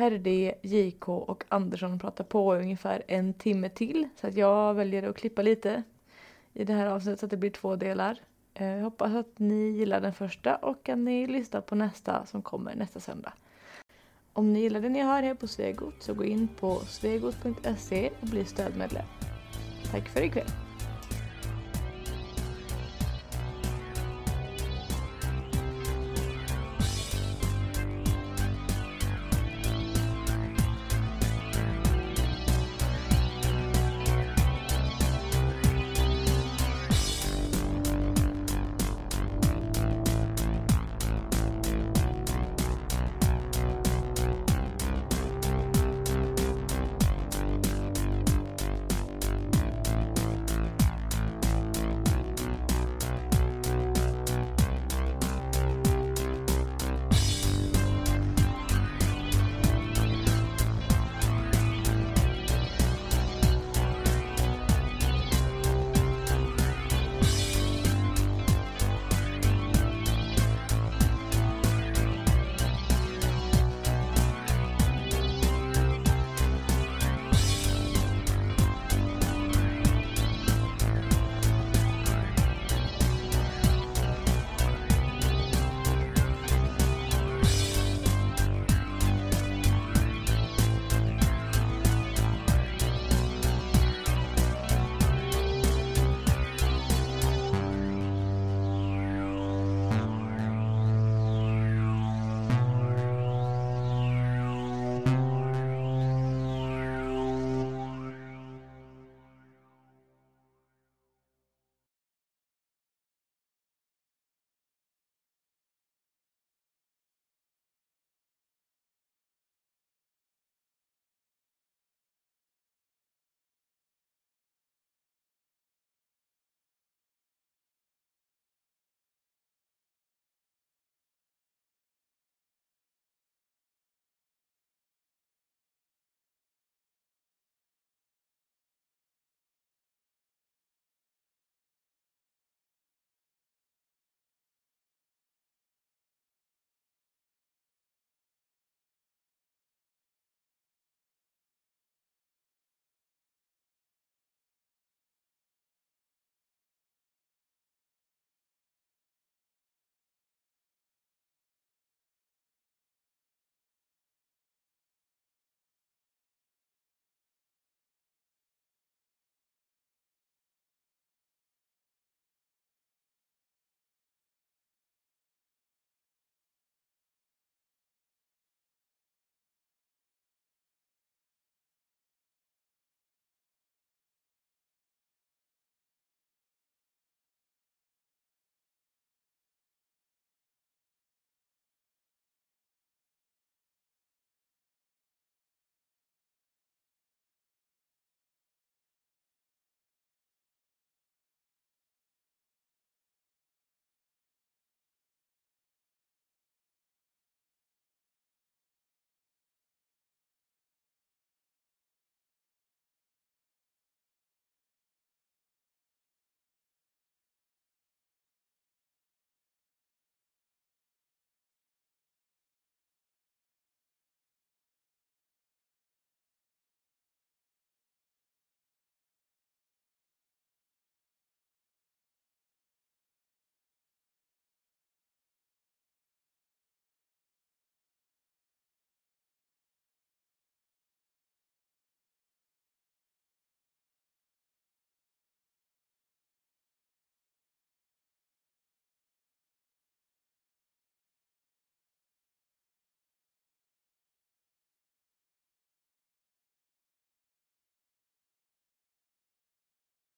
[0.03, 4.09] Herde, JK och Andersson pratar på i ungefär en timme till.
[4.20, 5.82] Så att jag väljer att klippa lite
[6.53, 8.18] i det här avsnittet så att det blir två delar.
[8.55, 12.74] Jag hoppas att ni gillar den första och att ni lyssnar på nästa som kommer
[12.74, 13.32] nästa söndag.
[14.32, 18.28] Om ni gillar det ni hör här på Svegot så gå in på svegot.se och
[18.28, 19.07] bli stödmedlem.
[19.92, 20.62] Tack för ikväll!